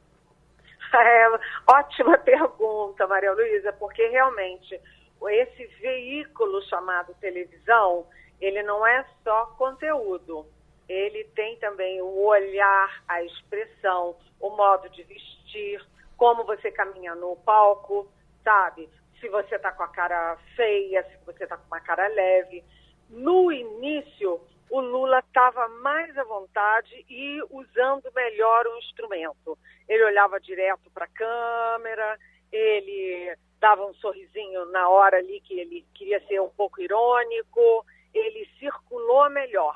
[0.93, 4.79] É, ótima pergunta, Maria Luísa, porque realmente
[5.27, 8.05] esse veículo chamado televisão,
[8.39, 10.45] ele não é só conteúdo,
[10.87, 15.85] ele tem também o olhar, a expressão, o modo de vestir,
[16.15, 18.09] como você caminha no palco,
[18.43, 18.89] sabe?
[19.19, 22.63] se você está com a cara feia, se você está com uma cara leve.
[23.09, 29.57] No início, o Lula estava mais à vontade e usando melhor o instrumento.
[29.87, 32.17] Ele olhava direto para a câmera,
[32.51, 38.47] ele dava um sorrisinho na hora ali que ele queria ser um pouco irônico, ele
[38.59, 39.75] circulou melhor.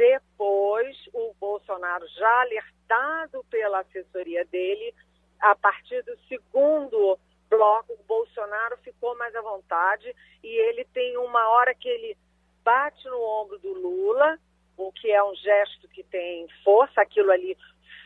[0.00, 4.94] Depois, o Bolsonaro, já alertado pela assessoria dele,
[5.38, 7.18] a partir do segundo
[7.50, 12.16] bloco, o Bolsonaro ficou mais à vontade e ele tem uma hora que ele
[12.64, 14.38] bate no ombro do Lula,
[14.74, 17.54] o que é um gesto que tem força, aquilo ali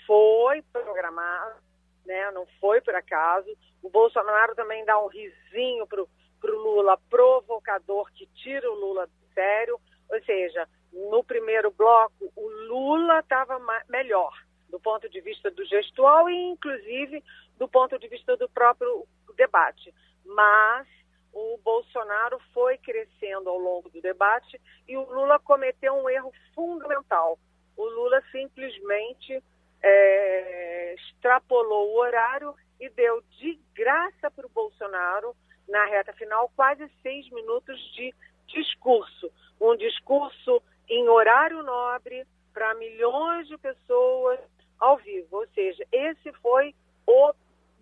[0.04, 1.60] foi programado,
[2.04, 2.28] né?
[2.32, 3.56] não foi por acaso.
[3.80, 6.08] O Bolsonaro também dá um risinho para o
[6.42, 9.78] Lula, provocador, que tira o Lula do sério.
[10.10, 14.32] Ou seja, no primeiro bloco, o Lula estava melhor
[14.68, 17.22] do ponto de vista do gestual e, inclusive,
[17.58, 19.94] do ponto de vista do próprio debate.
[20.24, 20.86] Mas
[21.32, 27.38] o Bolsonaro foi crescendo ao longo do debate e o Lula cometeu um erro fundamental.
[27.76, 29.42] O Lula simplesmente
[29.82, 35.36] é, extrapolou o horário e deu de graça para o Bolsonaro,
[35.68, 38.14] na reta final, quase seis minutos de
[38.46, 39.30] discurso.
[39.60, 44.38] Um discurso em horário nobre para milhões de pessoas
[44.78, 45.38] ao vivo.
[45.38, 46.74] Ou seja, esse foi
[47.06, 47.32] o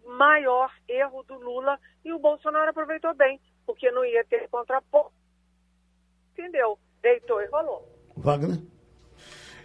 [0.06, 5.12] maior erro do Lula e o Bolsonaro aproveitou bem, porque não ia ter contraponto.
[6.32, 6.78] Entendeu?
[7.02, 7.88] Deitou e rolou.
[8.16, 8.58] Wagner?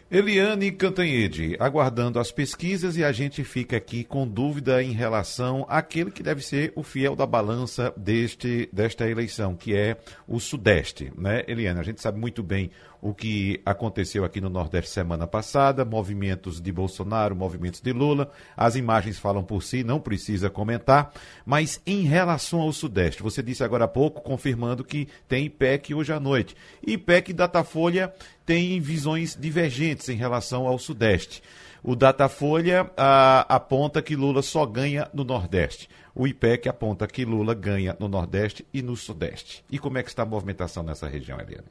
[0.09, 6.11] Eliane Cantanhede, aguardando as pesquisas e a gente fica aqui com dúvida em relação àquele
[6.11, 11.43] que deve ser o fiel da balança deste, desta eleição, que é o Sudeste, né,
[11.45, 11.81] Eliane?
[11.81, 12.71] A gente sabe muito bem
[13.01, 18.75] o que aconteceu aqui no Nordeste semana passada, movimentos de Bolsonaro, movimentos de Lula, as
[18.75, 21.11] imagens falam por si, não precisa comentar,
[21.45, 26.11] mas em relação ao Sudeste, você disse agora há pouco, confirmando que tem IPEC hoje
[26.11, 26.55] à noite.
[26.85, 28.13] IPEC e Datafolha
[28.45, 31.41] têm visões divergentes em relação ao Sudeste.
[31.83, 35.87] O Datafolha ah, aponta que Lula só ganha no Nordeste.
[36.13, 39.63] O IPEC aponta que Lula ganha no Nordeste e no Sudeste.
[39.69, 41.67] E como é que está a movimentação nessa região, Eliane?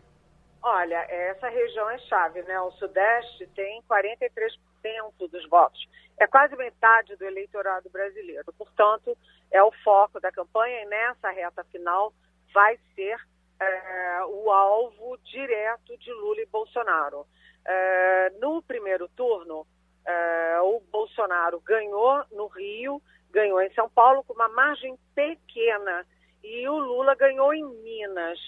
[0.68, 2.60] Olha, essa região é chave, né?
[2.60, 4.58] O Sudeste tem 43%
[5.30, 5.86] dos votos.
[6.18, 8.52] é quase metade do eleitorado brasileiro.
[8.52, 9.16] Portanto,
[9.52, 12.12] é o foco da campanha e nessa reta final
[12.52, 13.16] vai ser
[13.60, 17.24] é, o alvo direto de Lula e Bolsonaro.
[17.64, 19.64] É, no primeiro turno,
[20.04, 23.00] é, o Bolsonaro ganhou no Rio,
[23.30, 26.04] ganhou em São Paulo com uma margem pequena
[26.42, 28.40] e o Lula ganhou em Minas.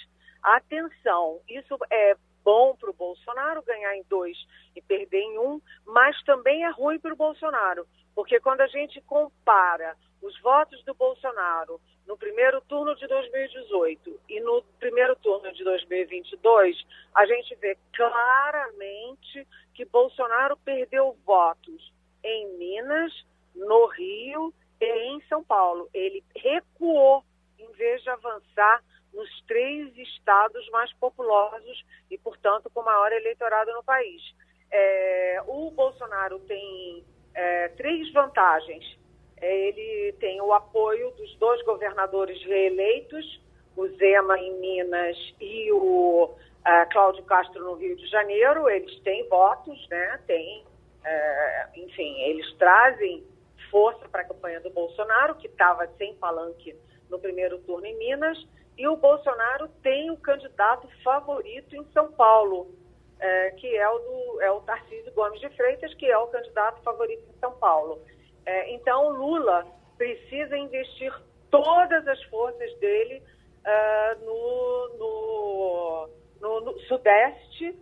[0.42, 4.36] Atenção, isso é bom para o Bolsonaro ganhar em dois
[4.74, 9.00] e perder em um, mas também é ruim para o Bolsonaro, porque quando a gente
[9.02, 15.62] compara os votos do Bolsonaro no primeiro turno de 2018 e no primeiro turno de
[15.62, 16.76] 2022,
[17.14, 21.92] a gente vê claramente que Bolsonaro perdeu votos
[22.24, 23.12] em Minas,
[23.54, 25.88] no Rio e em São Paulo.
[25.92, 27.22] Ele recuou
[27.58, 28.82] em vez de avançar
[29.12, 34.22] nos três estados mais populosos e, portanto, com maior eleitorado no país.
[34.70, 37.04] É, o Bolsonaro tem
[37.34, 38.98] é, três vantagens.
[39.40, 43.40] É, ele tem o apoio dos dois governadores reeleitos,
[43.76, 46.34] o Zema em Minas e o
[46.64, 48.68] é, Cláudio Castro no Rio de Janeiro.
[48.68, 50.20] Eles têm votos, né?
[50.26, 50.64] Tem,
[51.04, 53.24] é, enfim, eles trazem
[53.70, 56.76] força para a campanha do Bolsonaro, que estava sem palanque
[57.08, 58.38] no primeiro turno em Minas.
[58.78, 62.72] E o Bolsonaro tem o candidato favorito em São Paulo,
[63.18, 66.80] é, que é o, do, é o Tarcísio Gomes de Freitas, que é o candidato
[66.84, 68.00] favorito em São Paulo.
[68.46, 69.66] É, então, Lula
[69.96, 71.12] precisa investir
[71.50, 73.20] todas as forças dele
[73.66, 76.08] uh, no, no,
[76.40, 77.76] no, no Sudeste,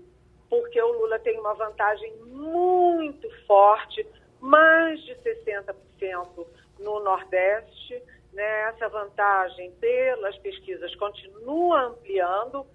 [0.48, 4.06] porque o Lula tem uma vantagem muito forte,
[4.40, 6.46] mais de 60%
[6.78, 8.02] no Nordeste
[8.36, 12.66] né, essa vantagem pelas pesquisas continua ampliando,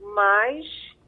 [0.00, 0.66] mas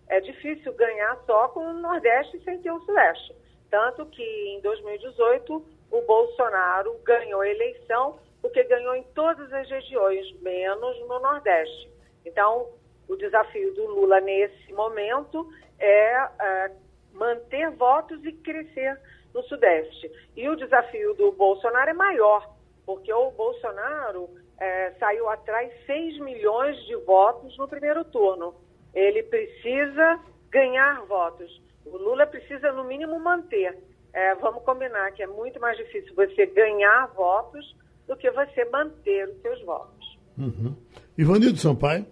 [0.08, 3.34] é difícil ganhar só com o Nordeste sem ter o Sudeste.
[3.68, 10.32] Tanto que em 2018 o Bolsonaro ganhou a eleição porque ganhou em todas as regiões,
[10.40, 11.90] menos no Nordeste.
[12.24, 12.68] Então,
[13.08, 15.50] o desafio do Lula nesse momento
[15.80, 16.70] é, é
[17.12, 19.00] manter votos e crescer
[19.34, 20.10] no Sudeste.
[20.36, 22.55] E o desafio do Bolsonaro é maior,
[22.86, 28.54] porque o Bolsonaro é, saiu atrás 6 milhões de votos no primeiro turno.
[28.94, 30.20] Ele precisa
[30.50, 31.60] ganhar votos.
[31.84, 33.76] O Lula precisa, no mínimo, manter.
[34.12, 37.76] É, vamos combinar que é muito mais difícil você ganhar votos
[38.06, 40.18] do que você manter os seus votos.
[40.38, 40.74] Uhum.
[41.18, 42.06] Ivanildo Sampaio.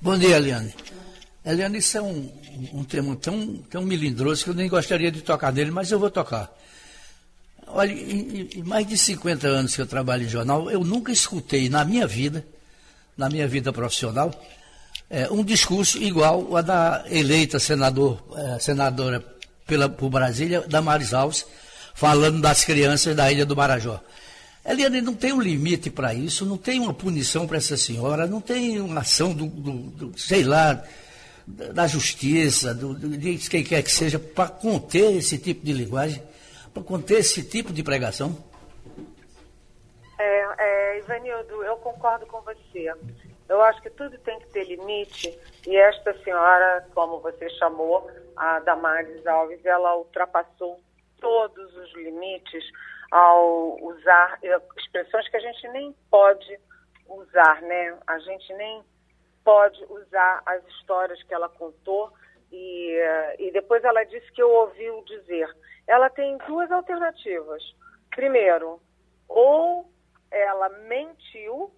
[0.00, 0.72] Bom dia, Eliane.
[1.44, 2.30] Eliane, isso é um,
[2.74, 6.10] um tema tão, tão melindroso que eu nem gostaria de tocar nele, mas eu vou
[6.10, 6.52] tocar.
[7.76, 11.68] Olha, em, em, mais de 50 anos que eu trabalho em jornal, eu nunca escutei
[11.68, 12.42] na minha vida,
[13.14, 14.30] na minha vida profissional,
[15.10, 19.22] é, um discurso igual a da eleita senador, é, senadora
[19.66, 21.44] pela, por Brasília, Damares Alves,
[21.94, 24.00] falando das crianças da Ilha do Marajó.
[24.64, 28.40] Eliane, não tem um limite para isso, não tem uma punição para essa senhora, não
[28.40, 30.82] tem uma ação do, do, do sei lá,
[31.46, 36.22] da justiça, do, de quem quer que seja, para conter esse tipo de linguagem
[36.76, 38.36] para conter esse tipo de pregação?
[40.18, 42.92] É, é, Ivanildo, eu concordo com você.
[43.48, 48.58] Eu acho que tudo tem que ter limite e esta senhora, como você chamou, a
[48.60, 50.80] Damares Alves, ela ultrapassou
[51.18, 52.64] todos os limites
[53.10, 54.38] ao usar
[54.76, 56.58] expressões que a gente nem pode
[57.08, 57.96] usar, né?
[58.06, 58.82] A gente nem
[59.44, 62.12] pode usar as histórias que ela contou
[62.52, 62.98] e,
[63.38, 65.48] e depois ela disse que eu ouvi o dizer
[65.86, 67.62] ela tem duas alternativas.
[68.10, 68.80] Primeiro,
[69.28, 69.88] ou
[70.30, 71.70] ela mentiu,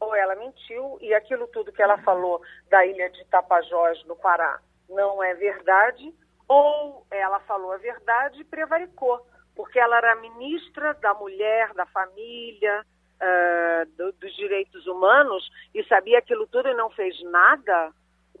[0.00, 4.60] ou ela mentiu, e aquilo tudo que ela falou da ilha de Tapajós, no Pará,
[4.88, 6.12] não é verdade,
[6.48, 9.24] ou ela falou a verdade e prevaricou,
[9.54, 12.84] porque ela era ministra da mulher, da família,
[13.20, 17.92] uh, do, dos direitos humanos, e sabia aquilo tudo e não fez nada.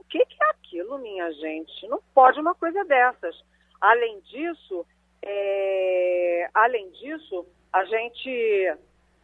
[0.08, 1.86] Que, que é aquilo, minha gente?
[1.88, 3.36] Não pode uma coisa dessas.
[3.80, 4.86] Além disso,
[5.22, 8.78] é, além disso, a gente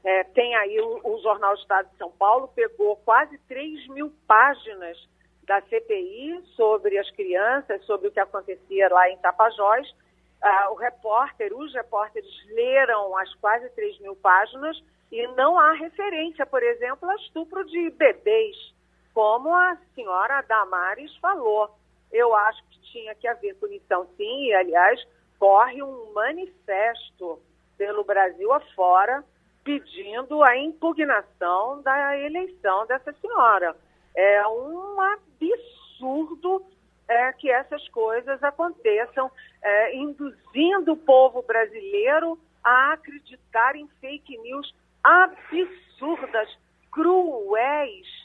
[0.05, 4.97] é, tem aí o, o, Jornal Estado de São Paulo, pegou quase 3 mil páginas
[5.45, 9.95] da CPI sobre as crianças, sobre o que acontecia lá em Tapajós.
[10.43, 14.78] Ah, o repórter, os repórteres leram as quase 3 mil páginas
[15.11, 18.73] e não há referência, por exemplo, a estupro de bebês,
[19.14, 21.70] como a senhora Damares falou.
[22.12, 25.00] Eu acho que tinha que haver punição, sim, e, aliás,
[25.38, 27.40] corre um manifesto
[27.78, 29.24] pelo Brasil afora
[29.64, 33.74] pedindo a impugnação da eleição dessa senhora.
[34.14, 36.64] É um absurdo
[37.08, 39.30] é, que essas coisas aconteçam,
[39.62, 46.48] é, induzindo o povo brasileiro a acreditar em fake news absurdas,
[46.92, 48.23] cruéis,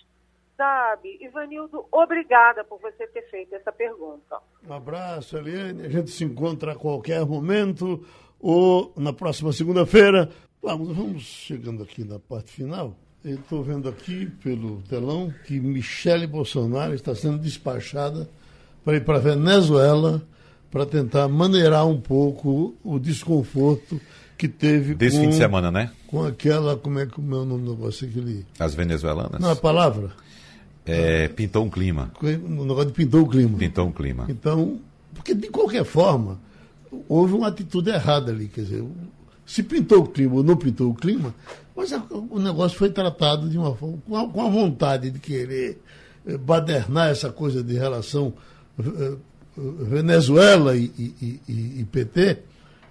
[0.60, 1.18] sabe?
[1.22, 4.40] Ivanildo, obrigada por você ter feito essa pergunta.
[4.68, 5.86] Um abraço, Eliane.
[5.86, 8.06] A gente se encontra a qualquer momento
[8.38, 10.30] ou na próxima segunda-feira.
[10.62, 12.94] Vamos, vamos chegando aqui na parte final.
[13.24, 18.30] Eu estou vendo aqui pelo telão que Michele Bolsonaro está sendo despachada
[18.84, 20.22] para ir para a Venezuela
[20.70, 24.00] para tentar maneirar um pouco o desconforto
[24.38, 25.92] que teve Desse com, fim de semana, né?
[26.08, 28.46] com aquela, como é que o meu nome do negócio aquele.
[28.60, 29.40] As venezuelanas.
[29.40, 30.12] Não, a palavra.
[30.86, 32.12] É, pintou um clima.
[32.22, 33.58] O negócio de pintou o clima.
[33.58, 34.26] Pintou um clima.
[34.30, 34.80] Então,
[35.14, 36.40] porque de qualquer forma,
[37.08, 38.48] houve uma atitude errada ali.
[38.48, 38.84] Quer dizer,
[39.46, 41.34] se pintou o clima ou não pintou o clima,
[41.76, 45.82] mas o negócio foi tratado de uma forma, com a, com a vontade de querer
[46.26, 48.34] eh, badernar essa coisa de relação
[48.78, 49.18] eh, eh,
[49.58, 52.40] Venezuela e, e, e, e PT.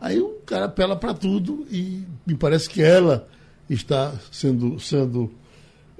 [0.00, 3.28] Aí o cara apela para tudo e me parece que ela
[3.68, 5.30] está sendo, sendo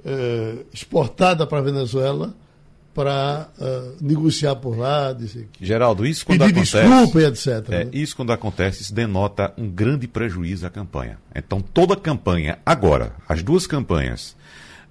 [0.05, 2.33] eh, exportada para a Venezuela
[2.93, 6.81] para uh, negociar por lá, dizer que Geraldo, isso quando pedir acontece.
[6.81, 7.47] desculpa e etc.
[7.69, 7.91] É, né?
[7.93, 11.17] isso quando acontece, isso denota um grande prejuízo à campanha.
[11.33, 14.35] Então, toda campanha, agora, as duas campanhas,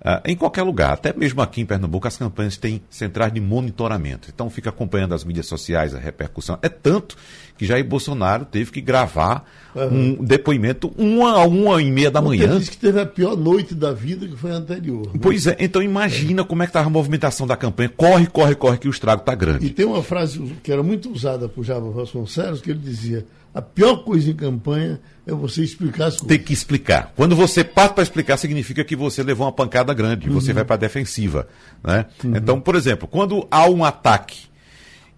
[0.00, 4.28] ah, em qualquer lugar, até mesmo aqui em Pernambuco, as campanhas têm centrais de monitoramento.
[4.32, 6.58] Então, fica acompanhando as mídias sociais, a repercussão.
[6.62, 7.16] É tanto
[7.56, 9.44] que Jair Bolsonaro teve que gravar
[9.74, 12.58] um depoimento uma a uma e meia da manhã.
[12.58, 15.06] disse que teve a pior noite da vida que foi a anterior.
[15.06, 15.20] né?
[15.20, 17.88] Pois é, então imagina como é que estava a movimentação da campanha.
[17.88, 19.66] Corre, corre, corre, que o estrago está grande.
[19.66, 23.62] E tem uma frase que era muito usada por Java Vasconcelos, que ele dizia: a
[23.62, 26.28] pior coisa em campanha é você explicar as coisas.
[26.28, 27.12] Tem que explicar.
[27.16, 30.74] Quando você parte para explicar, significa que você levou uma pancada grande, você vai para
[30.74, 31.48] a defensiva.
[31.82, 32.06] Né?
[32.24, 34.48] Então, por exemplo, quando há um ataque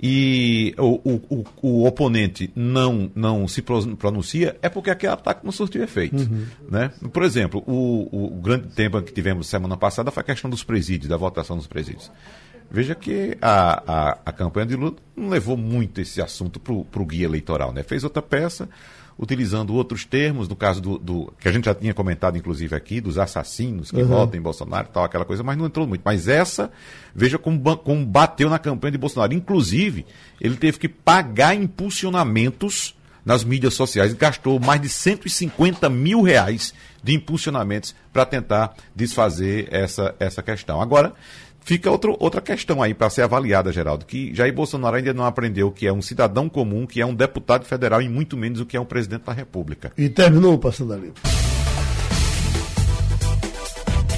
[0.02, 5.52] e o, o, o, oponente não, não se pro- pronuncia, é porque aquele ataque não
[5.52, 6.26] surtiu efeito.
[6.70, 6.90] Né?
[7.12, 11.10] Por exemplo, o, o grande tema que tivemos semana passada foi a questão dos presídios,
[11.10, 12.10] da votação dos presídios.
[12.70, 17.04] Veja que a, a, a campanha de Lula não levou muito esse assunto para o
[17.06, 17.72] guia eleitoral.
[17.72, 17.82] Né?
[17.82, 18.68] Fez outra peça,
[19.18, 23.00] utilizando outros termos, no caso do, do- que a gente já tinha comentado, inclusive, aqui,
[23.00, 26.00] dos assassinos que votam em Bolsonaro tal, aquela coisa, mas não entrou muito.
[26.04, 26.70] Mas essa,
[27.14, 29.34] veja como, como bateu na campanha de Bolsonaro.
[29.34, 30.06] Inclusive,
[30.40, 32.94] ele teve que pagar impulsionamentos
[33.24, 40.14] nas mídias sociais, gastou mais de 150 mil reais de impulsionamentos para tentar desfazer essa,
[40.18, 40.80] essa questão.
[40.80, 41.12] Agora,
[41.70, 45.68] fica outro, outra questão aí para ser avaliada, Geraldo, que Jair Bolsonaro ainda não aprendeu
[45.68, 48.66] o que é um cidadão comum, que é um deputado federal e muito menos o
[48.66, 49.92] que é um presidente da República.
[49.96, 51.20] E terminou o Passando a Limpo.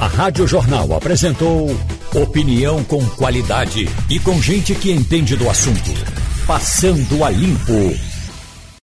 [0.00, 1.68] A Rádio Jornal apresentou
[2.14, 5.90] opinião com qualidade e com gente que entende do assunto.
[6.46, 8.11] Passando a limpo.